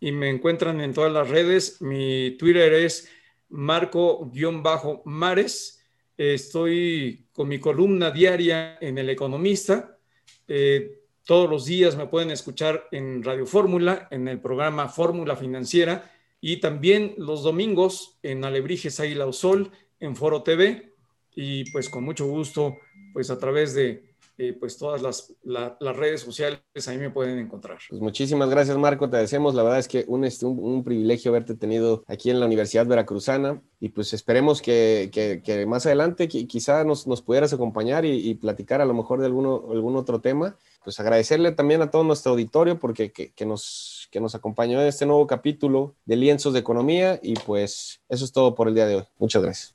y 0.00 0.10
me 0.10 0.28
encuentran 0.28 0.80
en 0.80 0.92
todas 0.92 1.12
las 1.12 1.28
redes. 1.28 1.80
Mi 1.80 2.32
Twitter 2.36 2.72
es 2.72 3.08
Marco-Mares. 3.48 4.64
Estoy 6.16 7.28
con 7.30 7.46
mi 7.46 7.60
columna 7.60 8.10
diaria 8.10 8.76
en 8.80 8.98
El 8.98 9.08
Economista. 9.08 9.96
Eh, 10.48 10.99
todos 11.30 11.48
los 11.48 11.64
días 11.64 11.96
me 11.96 12.08
pueden 12.08 12.32
escuchar 12.32 12.88
en 12.90 13.22
Radio 13.22 13.46
Fórmula, 13.46 14.08
en 14.10 14.26
el 14.26 14.40
programa 14.40 14.88
Fórmula 14.88 15.36
Financiera 15.36 16.10
y 16.40 16.56
también 16.56 17.14
los 17.18 17.44
domingos 17.44 18.18
en 18.24 18.44
Alebrijes 18.44 18.98
Águila 18.98 19.26
o 19.26 19.32
Sol, 19.32 19.70
en 20.00 20.16
Foro 20.16 20.42
TV 20.42 20.92
y 21.36 21.70
pues 21.70 21.88
con 21.88 22.02
mucho 22.02 22.26
gusto, 22.26 22.78
pues 23.12 23.30
a 23.30 23.38
través 23.38 23.74
de 23.74 24.10
eh, 24.38 24.56
pues 24.58 24.76
todas 24.76 25.02
las, 25.02 25.32
las, 25.44 25.96
redes 25.96 26.22
sociales 26.22 26.62
ahí 26.88 26.98
me 26.98 27.10
pueden 27.10 27.38
encontrar. 27.38 27.78
Pues 27.88 28.02
muchísimas 28.02 28.50
gracias 28.50 28.76
Marco, 28.76 29.08
te 29.08 29.14
agradecemos, 29.14 29.54
la 29.54 29.62
verdad 29.62 29.78
es 29.78 29.86
que 29.86 30.04
un, 30.08 30.24
este, 30.24 30.46
un, 30.46 30.82
privilegio 30.82 31.30
haberte 31.30 31.54
tenido 31.54 32.02
aquí 32.08 32.30
en 32.30 32.40
la 32.40 32.46
Universidad 32.46 32.86
Veracruzana. 32.86 33.62
Y 33.78 33.90
pues 33.90 34.12
esperemos 34.14 34.60
que, 34.60 35.10
que, 35.12 35.66
más 35.66 35.86
adelante 35.86 36.26
quizá 36.26 36.82
nos, 36.82 37.06
nos 37.06 37.22
pudieras 37.22 37.52
acompañar 37.52 38.04
y, 38.04 38.30
y, 38.30 38.34
platicar 38.34 38.80
a 38.80 38.84
lo 38.84 38.94
mejor 38.94 39.20
de 39.20 39.26
alguno, 39.26 39.68
algún 39.70 39.94
otro 39.94 40.20
tema 40.20 40.56
pues 40.82 40.98
agradecerle 40.98 41.52
también 41.52 41.82
a 41.82 41.90
todo 41.90 42.04
nuestro 42.04 42.32
auditorio 42.32 42.78
porque 42.78 43.12
que, 43.12 43.46
nos, 43.46 44.08
que 44.10 44.20
nos 44.20 44.34
acompañó 44.34 44.80
en 44.80 44.88
este 44.88 45.06
nuevo 45.06 45.26
capítulo 45.26 45.94
de 46.04 46.16
Lienzos 46.16 46.52
de 46.52 46.60
Economía 46.60 47.20
y 47.22 47.34
pues 47.34 48.00
eso 48.08 48.24
es 48.24 48.32
todo 48.32 48.54
por 48.54 48.68
el 48.68 48.74
día 48.74 48.86
de 48.86 48.96
hoy. 48.96 49.04
Muchas 49.18 49.42
gracias. 49.42 49.74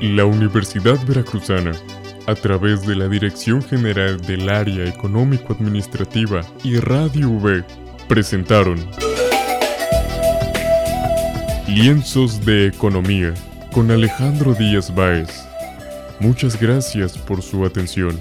La 0.00 0.24
Universidad 0.24 0.96
Veracruzana, 1.06 1.72
a 2.28 2.34
través 2.36 2.86
de 2.86 2.94
la 2.94 3.08
Dirección 3.08 3.60
General 3.62 4.20
del 4.20 4.48
Área 4.48 4.84
Económico-Administrativa 4.84 6.42
y 6.62 6.78
Radio 6.78 7.28
V, 7.30 7.64
presentaron 8.06 8.78
Lienzos 11.68 12.46
de 12.46 12.68
Economía 12.68 13.34
con 13.72 13.90
Alejandro 13.90 14.54
Díaz 14.54 14.94
Báez. 14.94 15.28
Muchas 16.18 16.58
gracias 16.58 17.18
por 17.18 17.42
su 17.42 17.66
atención. 17.66 18.18